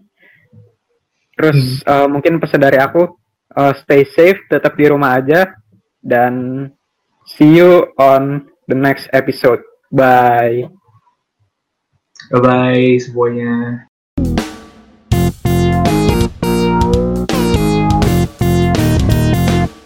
Terus 1.38 1.82
hmm. 1.82 1.86
uh, 1.86 2.06
mungkin 2.10 2.42
pesan 2.42 2.62
dari 2.62 2.78
aku 2.82 3.06
uh, 3.54 3.72
stay 3.82 4.02
safe 4.06 4.42
tetap 4.50 4.74
di 4.74 4.90
rumah 4.90 5.18
aja 5.18 5.54
dan 6.02 6.66
see 7.26 7.58
you 7.58 7.86
on 7.98 8.50
the 8.66 8.74
next 8.74 9.06
episode. 9.14 9.62
Bye. 9.88 10.66
Bye 12.28 12.42
bye 12.42 12.98
semuanya 12.98 13.87